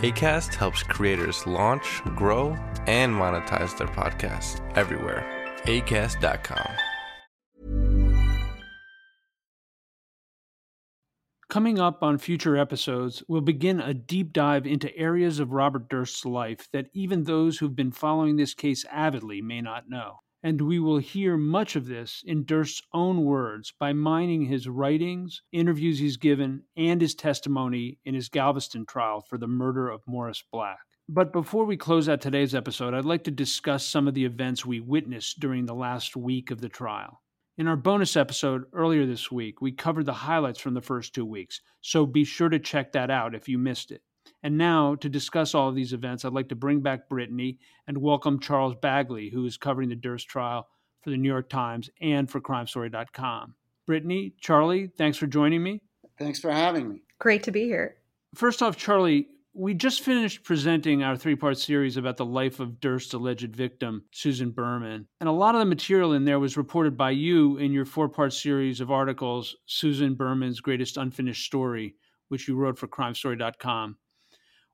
ACAST 0.00 0.54
helps 0.54 0.84
creators 0.84 1.44
launch, 1.44 2.02
grow, 2.14 2.56
and 2.86 3.12
monetize 3.12 3.76
their 3.76 3.88
podcasts 3.88 4.60
everywhere. 4.76 5.26
ACAST.com. 5.64 6.70
Coming 11.48 11.80
up 11.80 12.02
on 12.02 12.18
future 12.18 12.58
episodes, 12.58 13.22
we'll 13.26 13.40
begin 13.40 13.80
a 13.80 13.94
deep 13.94 14.34
dive 14.34 14.66
into 14.66 14.94
areas 14.96 15.40
of 15.40 15.50
Robert 15.50 15.88
Durst's 15.88 16.26
life 16.26 16.68
that 16.72 16.90
even 16.92 17.24
those 17.24 17.58
who've 17.58 17.74
been 17.74 17.90
following 17.90 18.36
this 18.36 18.52
case 18.52 18.84
avidly 18.92 19.40
may 19.40 19.62
not 19.62 19.88
know. 19.88 20.18
And 20.42 20.60
we 20.60 20.78
will 20.78 20.98
hear 20.98 21.36
much 21.36 21.74
of 21.74 21.86
this 21.86 22.22
in 22.24 22.44
Durst's 22.44 22.82
own 22.92 23.24
words 23.24 23.72
by 23.78 23.92
mining 23.92 24.44
his 24.44 24.68
writings, 24.68 25.42
interviews 25.50 25.98
he's 25.98 26.16
given, 26.16 26.62
and 26.76 27.00
his 27.00 27.14
testimony 27.14 27.98
in 28.04 28.14
his 28.14 28.28
Galveston 28.28 28.86
trial 28.86 29.20
for 29.20 29.36
the 29.36 29.48
murder 29.48 29.88
of 29.88 30.06
Morris 30.06 30.44
Black. 30.52 30.78
But 31.08 31.32
before 31.32 31.64
we 31.64 31.76
close 31.76 32.08
out 32.08 32.20
today's 32.20 32.54
episode, 32.54 32.94
I'd 32.94 33.04
like 33.04 33.24
to 33.24 33.30
discuss 33.30 33.84
some 33.84 34.06
of 34.06 34.14
the 34.14 34.26
events 34.26 34.66
we 34.66 34.78
witnessed 34.78 35.40
during 35.40 35.66
the 35.66 35.74
last 35.74 36.16
week 36.16 36.50
of 36.50 36.60
the 36.60 36.68
trial. 36.68 37.22
In 37.56 37.66
our 37.66 37.76
bonus 37.76 38.16
episode 38.16 38.66
earlier 38.72 39.06
this 39.06 39.32
week, 39.32 39.60
we 39.60 39.72
covered 39.72 40.06
the 40.06 40.12
highlights 40.12 40.60
from 40.60 40.74
the 40.74 40.80
first 40.80 41.14
two 41.14 41.24
weeks, 41.24 41.60
so 41.80 42.06
be 42.06 42.22
sure 42.22 42.48
to 42.48 42.60
check 42.60 42.92
that 42.92 43.10
out 43.10 43.34
if 43.34 43.48
you 43.48 43.58
missed 43.58 43.90
it. 43.90 44.02
And 44.42 44.58
now, 44.58 44.94
to 44.96 45.08
discuss 45.08 45.54
all 45.54 45.68
of 45.68 45.74
these 45.74 45.92
events, 45.92 46.24
I'd 46.24 46.32
like 46.32 46.48
to 46.48 46.56
bring 46.56 46.80
back 46.80 47.08
Brittany 47.08 47.58
and 47.86 47.98
welcome 47.98 48.40
Charles 48.40 48.74
Bagli, 48.76 49.32
who 49.32 49.44
is 49.44 49.56
covering 49.56 49.88
the 49.88 49.96
Durst 49.96 50.28
trial 50.28 50.68
for 51.02 51.10
the 51.10 51.16
New 51.16 51.28
York 51.28 51.48
Times 51.48 51.90
and 52.00 52.30
for 52.30 52.40
CrimeStory.com. 52.40 53.54
Brittany, 53.86 54.34
Charlie, 54.40 54.90
thanks 54.98 55.16
for 55.16 55.26
joining 55.26 55.62
me. 55.62 55.80
Thanks 56.18 56.40
for 56.40 56.50
having 56.50 56.88
me. 56.88 57.02
Great 57.18 57.42
to 57.44 57.50
be 57.50 57.64
here. 57.64 57.96
First 58.34 58.62
off, 58.62 58.76
Charlie, 58.76 59.28
we 59.54 59.74
just 59.74 60.02
finished 60.02 60.44
presenting 60.44 61.02
our 61.02 61.16
three 61.16 61.34
part 61.34 61.58
series 61.58 61.96
about 61.96 62.16
the 62.16 62.24
life 62.24 62.60
of 62.60 62.80
Durst's 62.80 63.14
alleged 63.14 63.56
victim, 63.56 64.04
Susan 64.12 64.50
Berman. 64.50 65.08
And 65.20 65.28
a 65.28 65.32
lot 65.32 65.54
of 65.54 65.60
the 65.60 65.64
material 65.64 66.12
in 66.12 66.24
there 66.24 66.38
was 66.38 66.56
reported 66.56 66.96
by 66.96 67.10
you 67.10 67.56
in 67.56 67.72
your 67.72 67.84
four 67.84 68.08
part 68.08 68.32
series 68.32 68.80
of 68.80 68.90
articles, 68.90 69.56
Susan 69.66 70.14
Berman's 70.14 70.60
Greatest 70.60 70.96
Unfinished 70.96 71.44
Story, 71.44 71.96
which 72.28 72.46
you 72.46 72.56
wrote 72.56 72.78
for 72.78 72.86
CrimeStory.com. 72.86 73.96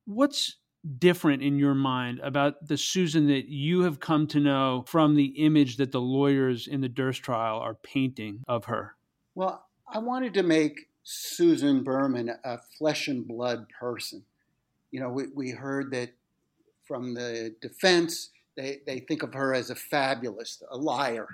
What's 0.06 0.56
different 0.98 1.42
in 1.42 1.58
your 1.58 1.74
mind 1.74 2.20
about 2.20 2.68
the 2.68 2.76
Susan 2.76 3.26
that 3.28 3.48
you 3.48 3.82
have 3.82 4.00
come 4.00 4.26
to 4.28 4.40
know 4.40 4.84
from 4.86 5.14
the 5.14 5.26
image 5.44 5.78
that 5.78 5.92
the 5.92 6.00
lawyers 6.00 6.66
in 6.66 6.80
the 6.82 6.88
Durst 6.88 7.22
trial 7.22 7.58
are 7.58 7.74
painting 7.74 8.44
of 8.46 8.66
her? 8.66 8.94
Well, 9.34 9.66
I 9.88 9.98
wanted 9.98 10.34
to 10.34 10.42
make 10.42 10.88
Susan 11.02 11.82
Berman 11.82 12.30
a 12.44 12.58
flesh 12.78 13.08
and 13.08 13.26
blood 13.26 13.66
person. 13.68 14.24
You 14.90 15.00
know, 15.00 15.08
we, 15.08 15.24
we 15.34 15.50
heard 15.50 15.90
that 15.92 16.10
from 16.86 17.14
the 17.14 17.54
defense, 17.60 18.30
they, 18.56 18.80
they 18.86 19.00
think 19.00 19.22
of 19.22 19.32
her 19.34 19.54
as 19.54 19.70
a 19.70 19.74
fabulist, 19.74 20.62
a 20.70 20.76
liar. 20.76 21.28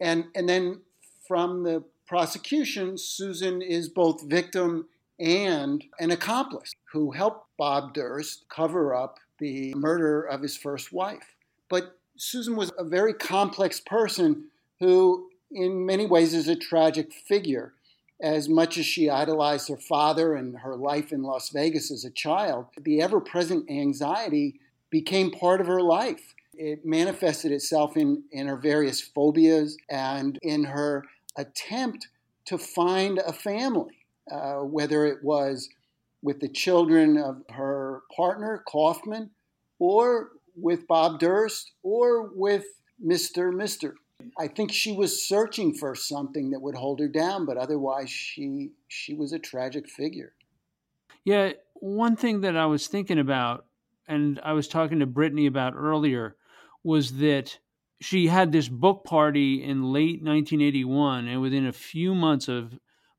And, 0.00 0.26
and 0.34 0.48
then 0.48 0.82
from 1.26 1.64
the 1.64 1.84
prosecution, 2.06 2.96
Susan 2.96 3.60
is 3.60 3.88
both 3.88 4.22
victim 4.22 4.86
and 5.18 5.84
an 5.98 6.10
accomplice 6.10 6.72
who 6.92 7.12
helped 7.12 7.46
Bob 7.56 7.94
Durst 7.94 8.44
cover 8.48 8.94
up 8.94 9.18
the 9.38 9.74
murder 9.74 10.22
of 10.22 10.42
his 10.42 10.56
first 10.56 10.92
wife. 10.92 11.34
But 11.68 11.98
Susan 12.16 12.56
was 12.56 12.72
a 12.78 12.84
very 12.84 13.14
complex 13.14 13.80
person 13.80 14.46
who, 14.80 15.28
in 15.50 15.86
many 15.86 16.06
ways, 16.06 16.34
is 16.34 16.48
a 16.48 16.56
tragic 16.56 17.12
figure. 17.12 17.74
As 18.20 18.48
much 18.48 18.76
as 18.78 18.86
she 18.86 19.08
idolized 19.08 19.68
her 19.68 19.76
father 19.76 20.34
and 20.34 20.58
her 20.58 20.74
life 20.74 21.12
in 21.12 21.22
Las 21.22 21.50
Vegas 21.50 21.90
as 21.92 22.04
a 22.04 22.10
child, 22.10 22.66
the 22.80 23.00
ever 23.00 23.20
present 23.20 23.70
anxiety 23.70 24.58
became 24.90 25.30
part 25.30 25.60
of 25.60 25.68
her 25.68 25.80
life. 25.80 26.34
It 26.54 26.84
manifested 26.84 27.52
itself 27.52 27.96
in, 27.96 28.24
in 28.32 28.48
her 28.48 28.56
various 28.56 29.00
phobias 29.00 29.76
and 29.88 30.36
in 30.42 30.64
her 30.64 31.04
attempt 31.36 32.08
to 32.46 32.58
find 32.58 33.18
a 33.18 33.32
family, 33.32 33.97
uh, 34.30 34.58
whether 34.58 35.06
it 35.06 35.22
was 35.22 35.68
with 36.22 36.40
the 36.40 36.48
children 36.48 37.16
of 37.16 37.42
her 37.50 38.02
partner, 38.14 38.62
Kaufman, 38.68 39.30
or 39.78 40.30
with 40.56 40.88
Bob 40.88 41.20
Durst, 41.20 41.72
or 41.82 42.30
with 42.34 42.64
Mr. 43.04 43.54
Mister. 43.54 43.94
I 44.36 44.48
think 44.48 44.72
she 44.72 44.92
was 44.92 45.28
searching 45.28 45.72
for 45.74 45.94
something 45.94 46.50
that 46.50 46.60
would 46.60 46.74
hold 46.74 46.98
her 46.98 47.08
down, 47.08 47.46
but 47.46 47.56
otherwise 47.56 48.10
she 48.10 48.70
she 48.88 49.14
was 49.14 49.32
a 49.32 49.38
tragic 49.38 49.88
figure. 49.88 50.32
Yeah, 51.24 51.52
one 51.74 52.16
thing 52.16 52.40
that 52.40 52.56
I 52.56 52.66
was 52.66 52.88
thinking 52.88 53.18
about 53.18 53.66
and 54.08 54.40
I 54.42 54.54
was 54.54 54.66
talking 54.66 54.98
to 55.00 55.06
Brittany 55.06 55.46
about 55.46 55.74
earlier 55.76 56.36
was 56.82 57.18
that 57.18 57.58
she 58.00 58.28
had 58.28 58.50
this 58.50 58.68
book 58.68 59.04
party 59.04 59.62
in 59.62 59.92
late 59.92 60.22
1981 60.22 61.28
and 61.28 61.40
within 61.42 61.66
a 61.66 61.72
few 61.72 62.14
months 62.14 62.48
of 62.48 62.78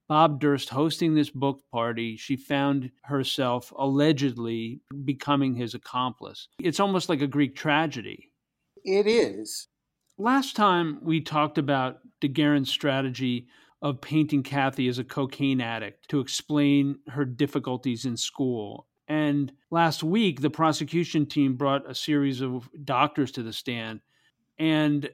Bob 0.09 0.39
Durst 0.39 0.69
hosting 0.69 1.13
this 1.13 1.29
book 1.29 1.61
party, 1.71 2.17
she 2.17 2.35
found 2.35 2.89
herself 3.03 3.71
allegedly 3.77 4.81
becoming 5.05 5.53
his 5.53 5.75
accomplice. 5.75 6.47
It's 6.59 6.79
almost 6.79 7.09
like 7.09 7.21
a 7.21 7.27
Greek 7.27 7.55
tragedy. 7.55 8.31
It 8.83 9.05
is. 9.05 9.67
Last 10.17 10.55
time 10.55 10.97
we 11.03 11.21
talked 11.21 11.59
about 11.59 11.99
DeGuerin's 12.21 12.71
strategy 12.71 13.47
of 13.83 14.01
painting 14.01 14.41
Kathy 14.41 14.87
as 14.87 14.97
a 14.97 15.03
cocaine 15.03 15.61
addict 15.61 16.09
to 16.09 16.19
explain 16.19 16.97
her 17.09 17.23
difficulties 17.23 18.05
in 18.05 18.17
school. 18.17 18.87
And 19.07 19.51
last 19.69 20.03
week, 20.03 20.41
the 20.41 20.49
prosecution 20.49 21.27
team 21.27 21.55
brought 21.55 21.89
a 21.89 21.93
series 21.93 22.41
of 22.41 22.67
doctors 22.83 23.31
to 23.33 23.43
the 23.43 23.53
stand. 23.53 24.01
And 24.57 25.09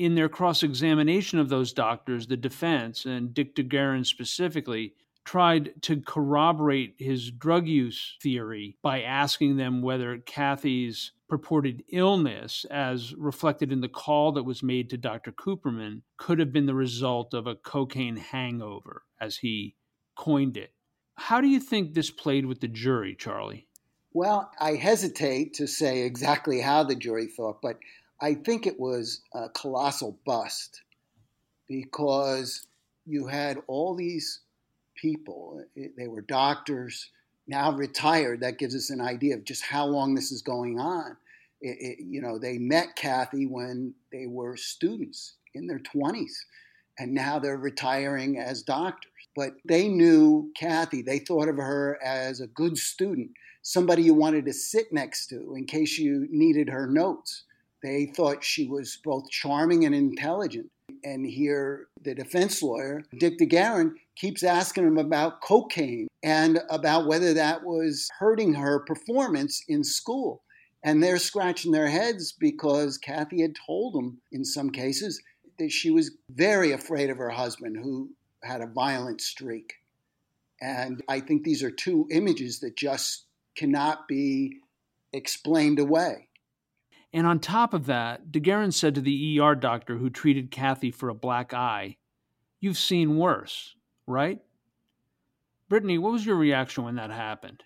in 0.00 0.14
their 0.14 0.30
cross 0.30 0.62
examination 0.62 1.38
of 1.38 1.50
those 1.50 1.74
doctors, 1.74 2.26
the 2.26 2.36
defense, 2.36 3.04
and 3.04 3.34
Dick 3.34 3.54
DeGuerin 3.54 4.06
specifically, 4.06 4.94
tried 5.26 5.82
to 5.82 6.00
corroborate 6.00 6.94
his 6.98 7.30
drug 7.30 7.68
use 7.68 8.16
theory 8.22 8.78
by 8.82 9.02
asking 9.02 9.58
them 9.58 9.82
whether 9.82 10.16
Kathy's 10.18 11.12
purported 11.28 11.84
illness, 11.92 12.64
as 12.70 13.14
reflected 13.14 13.70
in 13.70 13.82
the 13.82 13.88
call 13.88 14.32
that 14.32 14.42
was 14.42 14.62
made 14.62 14.88
to 14.90 14.96
Dr. 14.96 15.32
Cooperman, 15.32 16.00
could 16.16 16.38
have 16.38 16.52
been 16.52 16.66
the 16.66 16.74
result 16.74 17.34
of 17.34 17.46
a 17.46 17.54
cocaine 17.54 18.16
hangover, 18.16 19.02
as 19.20 19.36
he 19.36 19.76
coined 20.16 20.56
it. 20.56 20.72
How 21.16 21.42
do 21.42 21.46
you 21.46 21.60
think 21.60 21.92
this 21.92 22.10
played 22.10 22.46
with 22.46 22.60
the 22.60 22.68
jury, 22.68 23.14
Charlie? 23.14 23.68
Well, 24.12 24.50
I 24.58 24.72
hesitate 24.72 25.54
to 25.54 25.68
say 25.68 26.02
exactly 26.02 26.60
how 26.60 26.82
the 26.82 26.96
jury 26.96 27.26
thought, 27.26 27.62
but 27.62 27.78
I 28.20 28.34
think 28.34 28.66
it 28.66 28.78
was 28.78 29.22
a 29.32 29.48
colossal 29.48 30.18
bust 30.26 30.82
because 31.68 32.66
you 33.06 33.26
had 33.26 33.58
all 33.66 33.94
these 33.94 34.40
people, 34.94 35.64
they 35.96 36.06
were 36.06 36.20
doctors, 36.20 37.10
now 37.46 37.72
retired. 37.72 38.40
That 38.40 38.58
gives 38.58 38.74
us 38.74 38.90
an 38.90 39.00
idea 39.00 39.34
of 39.34 39.44
just 39.44 39.62
how 39.62 39.86
long 39.86 40.14
this 40.14 40.30
is 40.30 40.42
going 40.42 40.78
on. 40.78 41.16
It, 41.60 41.98
it, 41.98 42.04
you 42.04 42.20
know, 42.20 42.38
they 42.38 42.58
met 42.58 42.96
Kathy 42.96 43.46
when 43.46 43.94
they 44.12 44.26
were 44.26 44.56
students 44.56 45.34
in 45.54 45.66
their 45.66 45.80
20s, 45.80 46.32
and 46.98 47.12
now 47.12 47.38
they're 47.38 47.56
retiring 47.56 48.38
as 48.38 48.62
doctors. 48.62 49.10
But 49.36 49.54
they 49.64 49.88
knew 49.88 50.50
Kathy, 50.56 51.02
they 51.02 51.18
thought 51.18 51.48
of 51.48 51.56
her 51.56 51.98
as 52.02 52.40
a 52.40 52.46
good 52.46 52.76
student, 52.76 53.30
somebody 53.62 54.02
you 54.02 54.14
wanted 54.14 54.44
to 54.46 54.52
sit 54.52 54.92
next 54.92 55.28
to 55.28 55.54
in 55.54 55.66
case 55.66 55.98
you 55.98 56.26
needed 56.30 56.68
her 56.68 56.86
notes. 56.86 57.44
They 57.82 58.06
thought 58.06 58.44
she 58.44 58.66
was 58.66 58.98
both 59.02 59.30
charming 59.30 59.84
and 59.84 59.94
intelligent. 59.94 60.70
And 61.02 61.24
here, 61.24 61.86
the 62.02 62.14
defense 62.14 62.62
lawyer, 62.62 63.02
Dick 63.18 63.38
DeGuerin, 63.38 63.94
keeps 64.16 64.42
asking 64.42 64.86
him 64.86 64.98
about 64.98 65.40
cocaine 65.40 66.08
and 66.22 66.60
about 66.68 67.06
whether 67.06 67.32
that 67.34 67.64
was 67.64 68.08
hurting 68.18 68.54
her 68.54 68.80
performance 68.80 69.64
in 69.68 69.82
school. 69.82 70.42
And 70.82 71.02
they're 71.02 71.18
scratching 71.18 71.72
their 71.72 71.88
heads 71.88 72.32
because 72.32 72.98
Kathy 72.98 73.42
had 73.42 73.54
told 73.66 73.94
them, 73.94 74.20
in 74.32 74.44
some 74.44 74.70
cases, 74.70 75.22
that 75.58 75.70
she 75.70 75.90
was 75.90 76.12
very 76.30 76.72
afraid 76.72 77.10
of 77.10 77.18
her 77.18 77.30
husband, 77.30 77.76
who 77.76 78.10
had 78.42 78.60
a 78.60 78.66
violent 78.66 79.20
streak. 79.20 79.74
And 80.60 81.02
I 81.08 81.20
think 81.20 81.44
these 81.44 81.62
are 81.62 81.70
two 81.70 82.06
images 82.10 82.60
that 82.60 82.76
just 82.76 83.24
cannot 83.56 84.08
be 84.08 84.58
explained 85.12 85.78
away. 85.78 86.28
And 87.12 87.26
on 87.26 87.40
top 87.40 87.74
of 87.74 87.86
that, 87.86 88.30
DeGuerin 88.30 88.72
said 88.72 88.94
to 88.94 89.00
the 89.00 89.40
ER 89.40 89.54
doctor 89.54 89.96
who 89.96 90.10
treated 90.10 90.50
Kathy 90.50 90.90
for 90.90 91.08
a 91.08 91.14
black 91.14 91.52
eye, 91.52 91.96
You've 92.60 92.78
seen 92.78 93.16
worse, 93.16 93.74
right? 94.06 94.38
Brittany, 95.68 95.96
what 95.96 96.12
was 96.12 96.26
your 96.26 96.36
reaction 96.36 96.84
when 96.84 96.96
that 96.96 97.10
happened? 97.10 97.64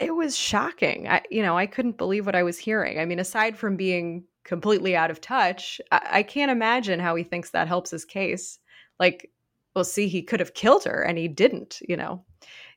It 0.00 0.14
was 0.14 0.36
shocking. 0.36 1.08
I, 1.08 1.22
you 1.30 1.42
know, 1.42 1.56
I 1.56 1.66
couldn't 1.66 1.96
believe 1.96 2.26
what 2.26 2.34
I 2.34 2.42
was 2.42 2.58
hearing. 2.58 2.98
I 2.98 3.06
mean, 3.06 3.18
aside 3.18 3.56
from 3.56 3.76
being 3.76 4.24
completely 4.44 4.94
out 4.94 5.10
of 5.10 5.20
touch, 5.20 5.80
I, 5.90 6.08
I 6.10 6.22
can't 6.22 6.50
imagine 6.50 7.00
how 7.00 7.14
he 7.14 7.24
thinks 7.24 7.50
that 7.50 7.68
helps 7.68 7.90
his 7.90 8.04
case. 8.04 8.58
Like, 9.00 9.30
well, 9.74 9.84
see, 9.84 10.08
he 10.08 10.22
could 10.22 10.40
have 10.40 10.54
killed 10.54 10.84
her 10.84 11.02
and 11.02 11.16
he 11.16 11.28
didn't, 11.28 11.80
you 11.88 11.96
know. 11.96 12.24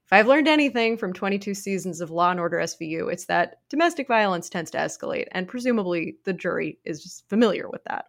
If 0.05 0.13
I've 0.13 0.27
learned 0.27 0.47
anything 0.47 0.97
from 0.97 1.13
22 1.13 1.55
seasons 1.55 1.99
of 1.99 2.11
Law 2.11 2.29
and 2.29 2.39
Order 2.39 2.57
SVU, 2.57 3.11
it's 3.11 3.25
that 3.25 3.57
domestic 3.69 4.07
violence 4.07 4.49
tends 4.49 4.69
to 4.71 4.77
escalate, 4.77 5.25
and 5.31 5.47
presumably 5.47 6.17
the 6.25 6.33
jury 6.33 6.77
is 6.85 7.23
familiar 7.27 7.67
with 7.67 7.83
that. 7.85 8.05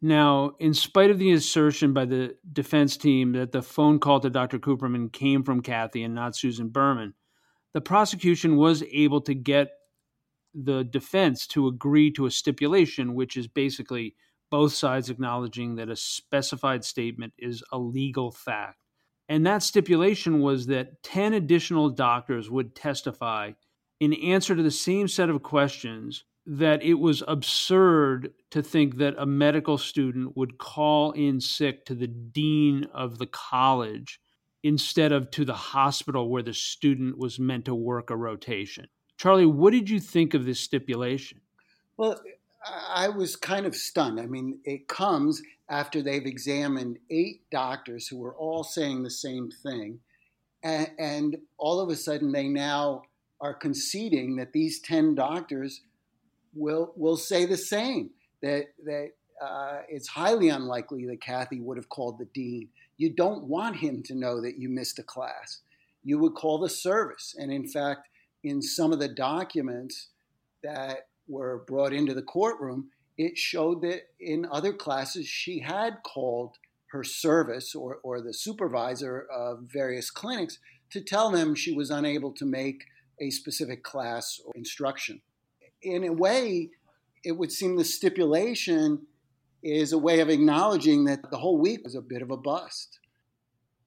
Now, 0.00 0.56
in 0.58 0.74
spite 0.74 1.12
of 1.12 1.20
the 1.20 1.30
assertion 1.30 1.92
by 1.92 2.06
the 2.06 2.36
defense 2.52 2.96
team 2.96 3.32
that 3.32 3.52
the 3.52 3.62
phone 3.62 4.00
call 4.00 4.18
to 4.18 4.30
Dr. 4.30 4.58
Cooperman 4.58 5.12
came 5.12 5.44
from 5.44 5.62
Kathy 5.62 6.02
and 6.02 6.12
not 6.12 6.34
Susan 6.34 6.70
Berman, 6.70 7.14
the 7.72 7.80
prosecution 7.80 8.56
was 8.56 8.82
able 8.90 9.20
to 9.20 9.34
get 9.34 9.68
the 10.52 10.82
defense 10.82 11.46
to 11.46 11.68
agree 11.68 12.10
to 12.14 12.26
a 12.26 12.32
stipulation, 12.32 13.14
which 13.14 13.36
is 13.36 13.46
basically 13.46 14.16
both 14.50 14.72
sides 14.72 15.08
acknowledging 15.08 15.76
that 15.76 15.88
a 15.88 15.94
specified 15.94 16.84
statement 16.84 17.32
is 17.38 17.62
a 17.70 17.78
legal 17.78 18.32
fact. 18.32 18.81
And 19.28 19.46
that 19.46 19.62
stipulation 19.62 20.40
was 20.40 20.66
that 20.66 21.02
10 21.02 21.34
additional 21.34 21.90
doctors 21.90 22.50
would 22.50 22.74
testify 22.74 23.52
in 24.00 24.14
answer 24.14 24.56
to 24.56 24.62
the 24.62 24.70
same 24.70 25.08
set 25.08 25.30
of 25.30 25.42
questions 25.42 26.24
that 26.44 26.82
it 26.82 26.94
was 26.94 27.22
absurd 27.28 28.32
to 28.50 28.62
think 28.62 28.96
that 28.96 29.14
a 29.16 29.24
medical 29.24 29.78
student 29.78 30.36
would 30.36 30.58
call 30.58 31.12
in 31.12 31.40
sick 31.40 31.84
to 31.86 31.94
the 31.94 32.08
dean 32.08 32.84
of 32.92 33.18
the 33.18 33.26
college 33.26 34.20
instead 34.64 35.12
of 35.12 35.30
to 35.30 35.44
the 35.44 35.54
hospital 35.54 36.28
where 36.28 36.42
the 36.42 36.54
student 36.54 37.16
was 37.16 37.38
meant 37.38 37.64
to 37.64 37.74
work 37.74 38.10
a 38.10 38.16
rotation. 38.16 38.86
Charlie, 39.16 39.46
what 39.46 39.72
did 39.72 39.88
you 39.88 40.00
think 40.00 40.34
of 40.34 40.44
this 40.44 40.58
stipulation? 40.58 41.40
Well, 41.96 42.20
I 42.64 43.08
was 43.08 43.36
kind 43.36 43.66
of 43.66 43.74
stunned. 43.74 44.20
I 44.20 44.26
mean, 44.26 44.60
it 44.64 44.88
comes 44.88 45.42
after 45.68 46.02
they've 46.02 46.26
examined 46.26 46.98
eight 47.10 47.42
doctors 47.50 48.06
who 48.06 48.18
were 48.18 48.34
all 48.34 48.62
saying 48.62 49.02
the 49.02 49.10
same 49.10 49.50
thing. 49.50 50.00
And, 50.62 50.90
and, 50.98 51.36
all 51.58 51.80
of 51.80 51.88
a 51.88 51.96
sudden, 51.96 52.30
they 52.30 52.46
now 52.46 53.02
are 53.40 53.54
conceding 53.54 54.36
that 54.36 54.52
these 54.52 54.78
10 54.80 55.16
doctors 55.16 55.82
will, 56.54 56.92
will 56.94 57.16
say 57.16 57.46
the 57.46 57.56
same 57.56 58.10
that, 58.42 58.66
that 58.84 59.10
uh, 59.44 59.80
it's 59.88 60.06
highly 60.06 60.50
unlikely 60.50 61.06
that 61.06 61.20
Kathy 61.20 61.60
would 61.60 61.76
have 61.76 61.88
called 61.88 62.18
the 62.18 62.26
dean. 62.26 62.68
You 62.96 63.10
don't 63.10 63.44
want 63.44 63.76
him 63.76 64.04
to 64.04 64.14
know 64.14 64.40
that 64.40 64.58
you 64.58 64.68
missed 64.68 65.00
a 65.00 65.02
class. 65.02 65.62
You 66.04 66.18
would 66.20 66.34
call 66.34 66.58
the 66.58 66.68
service. 66.68 67.34
And 67.36 67.52
in 67.52 67.66
fact, 67.66 68.08
in 68.44 68.62
some 68.62 68.92
of 68.92 69.00
the 69.00 69.08
documents 69.08 70.08
that 70.62 71.08
were 71.28 71.64
brought 71.66 71.92
into 71.92 72.14
the 72.14 72.22
courtroom, 72.22 72.90
it 73.16 73.36
showed 73.36 73.82
that 73.82 74.02
in 74.18 74.46
other 74.50 74.72
classes 74.72 75.26
she 75.26 75.60
had 75.60 75.98
called 76.02 76.56
her 76.90 77.04
service 77.04 77.74
or, 77.74 77.98
or 78.02 78.20
the 78.20 78.34
supervisor 78.34 79.26
of 79.32 79.60
various 79.72 80.10
clinics 80.10 80.58
to 80.90 81.00
tell 81.00 81.30
them 81.30 81.54
she 81.54 81.74
was 81.74 81.90
unable 81.90 82.32
to 82.32 82.44
make 82.44 82.84
a 83.20 83.30
specific 83.30 83.82
class 83.82 84.40
or 84.44 84.52
instruction. 84.54 85.20
In 85.82 86.04
a 86.04 86.12
way, 86.12 86.70
it 87.24 87.32
would 87.32 87.52
seem 87.52 87.76
the 87.76 87.84
stipulation 87.84 89.06
is 89.62 89.92
a 89.92 89.98
way 89.98 90.20
of 90.20 90.28
acknowledging 90.28 91.04
that 91.04 91.30
the 91.30 91.38
whole 91.38 91.58
week 91.58 91.80
was 91.84 91.94
a 91.94 92.02
bit 92.02 92.20
of 92.20 92.30
a 92.30 92.36
bust. 92.36 92.98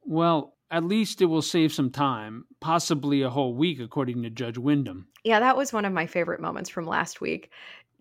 Well, 0.03 0.54
at 0.71 0.83
least 0.83 1.21
it 1.21 1.25
will 1.25 1.41
save 1.41 1.71
some 1.71 1.91
time, 1.91 2.45
possibly 2.59 3.21
a 3.21 3.29
whole 3.29 3.55
week, 3.55 3.79
according 3.79 4.23
to 4.23 4.29
Judge 4.29 4.57
Windham. 4.57 5.07
Yeah, 5.23 5.39
that 5.39 5.57
was 5.57 5.73
one 5.73 5.85
of 5.85 5.93
my 5.93 6.07
favorite 6.07 6.41
moments 6.41 6.69
from 6.69 6.85
last 6.85 7.21
week. 7.21 7.51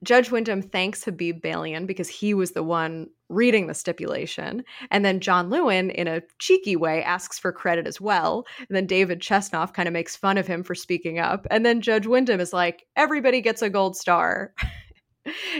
Judge 0.03 0.31
Windham 0.31 0.61
thanks 0.61 1.05
Habib 1.05 1.41
Balian 1.43 1.87
because 1.87 2.09
he 2.09 2.35
was 2.35 2.53
the 2.53 2.62
one 2.62 3.09
reading 3.29 3.67
the 3.67 3.75
stipulation. 3.75 4.62
And 4.91 5.05
then 5.05 5.21
John 5.21 5.49
Lewin, 5.49 5.91
in 5.91 6.07
a 6.07 6.23
cheeky 6.39 6.77
way, 6.77 7.03
asks 7.03 7.39
for 7.39 7.53
credit 7.53 7.87
as 7.87 8.01
well. 8.01 8.47
And 8.59 8.77
then 8.77 8.87
David 8.87 9.21
Chesnoff 9.21 9.73
kind 9.73 9.89
of 9.89 9.95
makes 9.95 10.15
fun 10.15 10.37
of 10.37 10.47
him 10.47 10.62
for 10.62 10.75
speaking 10.75 11.19
up. 11.19 11.47
And 11.51 11.65
then 11.65 11.81
Judge 11.81 12.07
Windham 12.07 12.41
is 12.41 12.53
like, 12.53 12.85
everybody 12.97 13.41
gets 13.41 13.62
a 13.62 13.71
gold 13.71 13.97
star. 13.97 14.53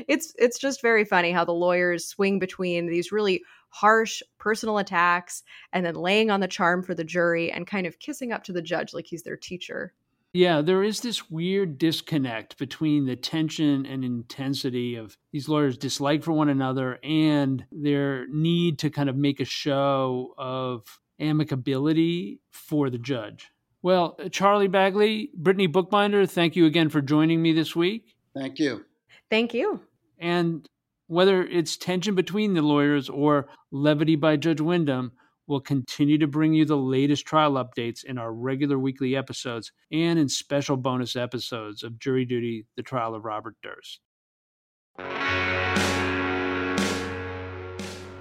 it's 0.09 0.34
it's 0.38 0.59
just 0.59 0.82
very 0.82 1.05
funny 1.05 1.32
how 1.32 1.44
the 1.44 1.52
lawyers 1.52 2.07
swing 2.07 2.38
between 2.38 2.86
these 2.86 3.12
really 3.12 3.42
harsh 3.74 4.22
personal 4.38 4.78
attacks 4.78 5.42
and 5.72 5.84
then 5.84 5.96
laying 5.96 6.30
on 6.30 6.38
the 6.38 6.46
charm 6.46 6.80
for 6.80 6.94
the 6.94 7.02
jury 7.02 7.50
and 7.50 7.66
kind 7.66 7.88
of 7.88 7.98
kissing 7.98 8.30
up 8.30 8.44
to 8.44 8.52
the 8.52 8.62
judge 8.62 8.94
like 8.94 9.04
he's 9.04 9.24
their 9.24 9.36
teacher. 9.36 9.92
Yeah, 10.32 10.62
there 10.62 10.84
is 10.84 11.00
this 11.00 11.28
weird 11.28 11.76
disconnect 11.76 12.56
between 12.56 13.06
the 13.06 13.16
tension 13.16 13.84
and 13.84 14.04
intensity 14.04 14.94
of 14.94 15.18
these 15.32 15.48
lawyers' 15.48 15.76
dislike 15.76 16.22
for 16.22 16.30
one 16.30 16.48
another 16.48 17.00
and 17.02 17.64
their 17.72 18.28
need 18.28 18.78
to 18.78 18.90
kind 18.90 19.08
of 19.08 19.16
make 19.16 19.40
a 19.40 19.44
show 19.44 20.34
of 20.38 21.00
amicability 21.20 22.38
for 22.52 22.90
the 22.90 22.98
judge. 22.98 23.50
Well, 23.82 24.16
uh, 24.22 24.28
Charlie 24.28 24.68
Bagli, 24.68 25.32
Brittany 25.34 25.66
Bookbinder, 25.66 26.26
thank 26.26 26.54
you 26.54 26.66
again 26.66 26.90
for 26.90 27.00
joining 27.00 27.42
me 27.42 27.52
this 27.52 27.74
week. 27.74 28.14
Thank 28.36 28.60
you. 28.60 28.84
Thank 29.30 29.52
you. 29.52 29.80
And 30.18 30.68
whether 31.07 31.44
it's 31.44 31.76
tension 31.76 32.14
between 32.14 32.55
the 32.55 32.62
lawyers 32.62 33.09
or 33.09 33.46
levity 33.70 34.16
by 34.16 34.36
Judge 34.36 34.61
Windham, 34.61 35.12
We'll 35.46 35.61
continue 35.61 36.16
to 36.18 36.26
bring 36.26 36.55
you 36.55 36.64
the 36.64 36.76
latest 36.76 37.26
trial 37.26 37.52
updates 37.52 38.02
in 38.02 38.16
our 38.16 38.32
regular 38.32 38.78
weekly 38.78 39.14
episodes 39.14 39.72
and 39.92 40.18
in 40.18 40.26
special 40.30 40.78
bonus 40.78 41.16
episodes 41.16 41.82
of 41.82 41.98
Jury 41.98 42.24
Duty 42.24 42.66
The 42.76 42.82
Trial 42.82 43.14
of 43.14 43.26
Robert 43.26 43.55
Durst. 43.62 44.00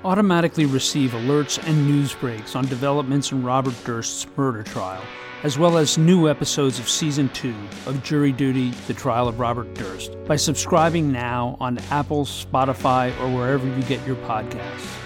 Automatically 0.04 0.66
receive 0.66 1.12
alerts 1.12 1.66
and 1.66 1.88
news 1.88 2.14
breaks 2.14 2.58
on 2.58 2.66
developments 2.66 3.32
in 3.32 3.42
Robert 3.42 3.76
Durst's 3.86 4.28
murder 4.36 4.64
trial, 4.64 5.02
as 5.44 5.60
well 5.60 5.78
as 5.78 5.98
new 5.98 6.30
episodes 6.30 6.80
of 6.80 6.90
Season 6.90 7.28
2 7.30 7.54
of 7.86 8.02
Jury 8.02 8.32
Duty 8.32 8.72
The 8.88 8.94
Trial 8.94 9.28
of 9.28 9.40
Robert 9.40 9.74
Durst 9.74 10.16
by 10.26 10.38
subscribing 10.38 11.12
now 11.12 11.58
on 11.60 11.78
Apple, 11.92 12.24
Spotify, 12.26 13.12
or 13.20 13.30
wherever 13.30 13.68
you 13.68 13.84
get 13.84 14.06
your 14.08 14.16
podcasts. 14.16 14.98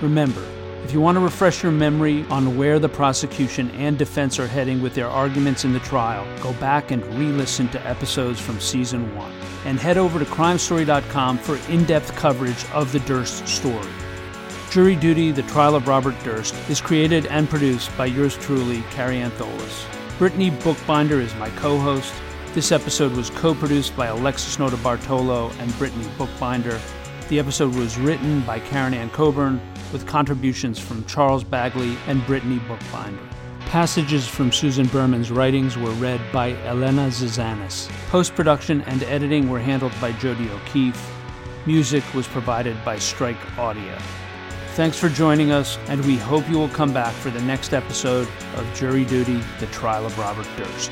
Remember, 0.00 0.42
if 0.84 0.92
you 0.92 1.00
want 1.00 1.16
to 1.16 1.20
refresh 1.20 1.62
your 1.62 1.72
memory 1.72 2.24
on 2.28 2.56
where 2.56 2.78
the 2.78 2.88
prosecution 2.88 3.70
and 3.72 3.98
defense 3.98 4.38
are 4.38 4.46
heading 4.46 4.82
with 4.82 4.94
their 4.94 5.08
arguments 5.08 5.64
in 5.64 5.72
the 5.74 5.80
trial, 5.80 6.26
go 6.42 6.54
back 6.54 6.90
and 6.90 7.04
re 7.18 7.26
listen 7.26 7.68
to 7.68 7.86
episodes 7.86 8.40
from 8.40 8.60
season 8.60 9.14
one. 9.14 9.32
And 9.66 9.78
head 9.78 9.96
over 9.96 10.18
to 10.18 10.26
crimestory.com 10.26 11.38
for 11.38 11.56
in 11.70 11.84
depth 11.84 12.14
coverage 12.16 12.64
of 12.72 12.92
the 12.92 13.00
Durst 13.00 13.48
story. 13.48 13.88
Jury 14.74 14.96
Duty 14.96 15.30
The 15.30 15.42
Trial 15.42 15.76
of 15.76 15.86
Robert 15.86 16.16
Durst 16.24 16.52
is 16.68 16.80
created 16.80 17.26
and 17.26 17.48
produced 17.48 17.96
by 17.96 18.06
yours 18.06 18.36
truly, 18.36 18.82
Kary 18.90 19.18
Antholis. 19.18 19.86
Brittany 20.18 20.50
Bookbinder 20.50 21.20
is 21.20 21.32
my 21.36 21.48
co 21.50 21.78
host. 21.78 22.12
This 22.54 22.72
episode 22.72 23.12
was 23.12 23.30
co 23.30 23.54
produced 23.54 23.96
by 23.96 24.06
Alexis 24.06 24.58
Nota 24.58 24.76
Bartolo 24.78 25.52
and 25.60 25.78
Brittany 25.78 26.08
Bookbinder. 26.18 26.80
The 27.28 27.38
episode 27.38 27.72
was 27.76 27.96
written 27.98 28.40
by 28.40 28.58
Karen 28.58 28.94
Ann 28.94 29.10
Coburn 29.10 29.60
with 29.92 30.08
contributions 30.08 30.80
from 30.80 31.04
Charles 31.04 31.44
Bagli 31.44 31.96
and 32.08 32.26
Brittany 32.26 32.58
Bookbinder. 32.66 33.22
Passages 33.66 34.26
from 34.26 34.50
Susan 34.50 34.86
Berman's 34.86 35.30
writings 35.30 35.78
were 35.78 35.92
read 35.92 36.20
by 36.32 36.54
Elena 36.64 37.06
Zizanis. 37.10 37.88
Post 38.08 38.34
production 38.34 38.80
and 38.88 39.04
editing 39.04 39.48
were 39.48 39.60
handled 39.60 39.92
by 40.00 40.10
Jody 40.14 40.50
O'Keefe. 40.50 41.12
Music 41.64 42.02
was 42.12 42.26
provided 42.26 42.76
by 42.84 42.98
Strike 42.98 43.56
Audio. 43.56 43.96
Thanks 44.74 44.98
for 44.98 45.08
joining 45.08 45.52
us, 45.52 45.78
and 45.86 46.04
we 46.04 46.16
hope 46.16 46.50
you 46.50 46.58
will 46.58 46.68
come 46.68 46.92
back 46.92 47.14
for 47.14 47.30
the 47.30 47.40
next 47.42 47.72
episode 47.72 48.26
of 48.56 48.74
Jury 48.74 49.04
Duty 49.04 49.40
The 49.60 49.66
Trial 49.66 50.04
of 50.04 50.18
Robert 50.18 50.48
Durst. 50.56 50.90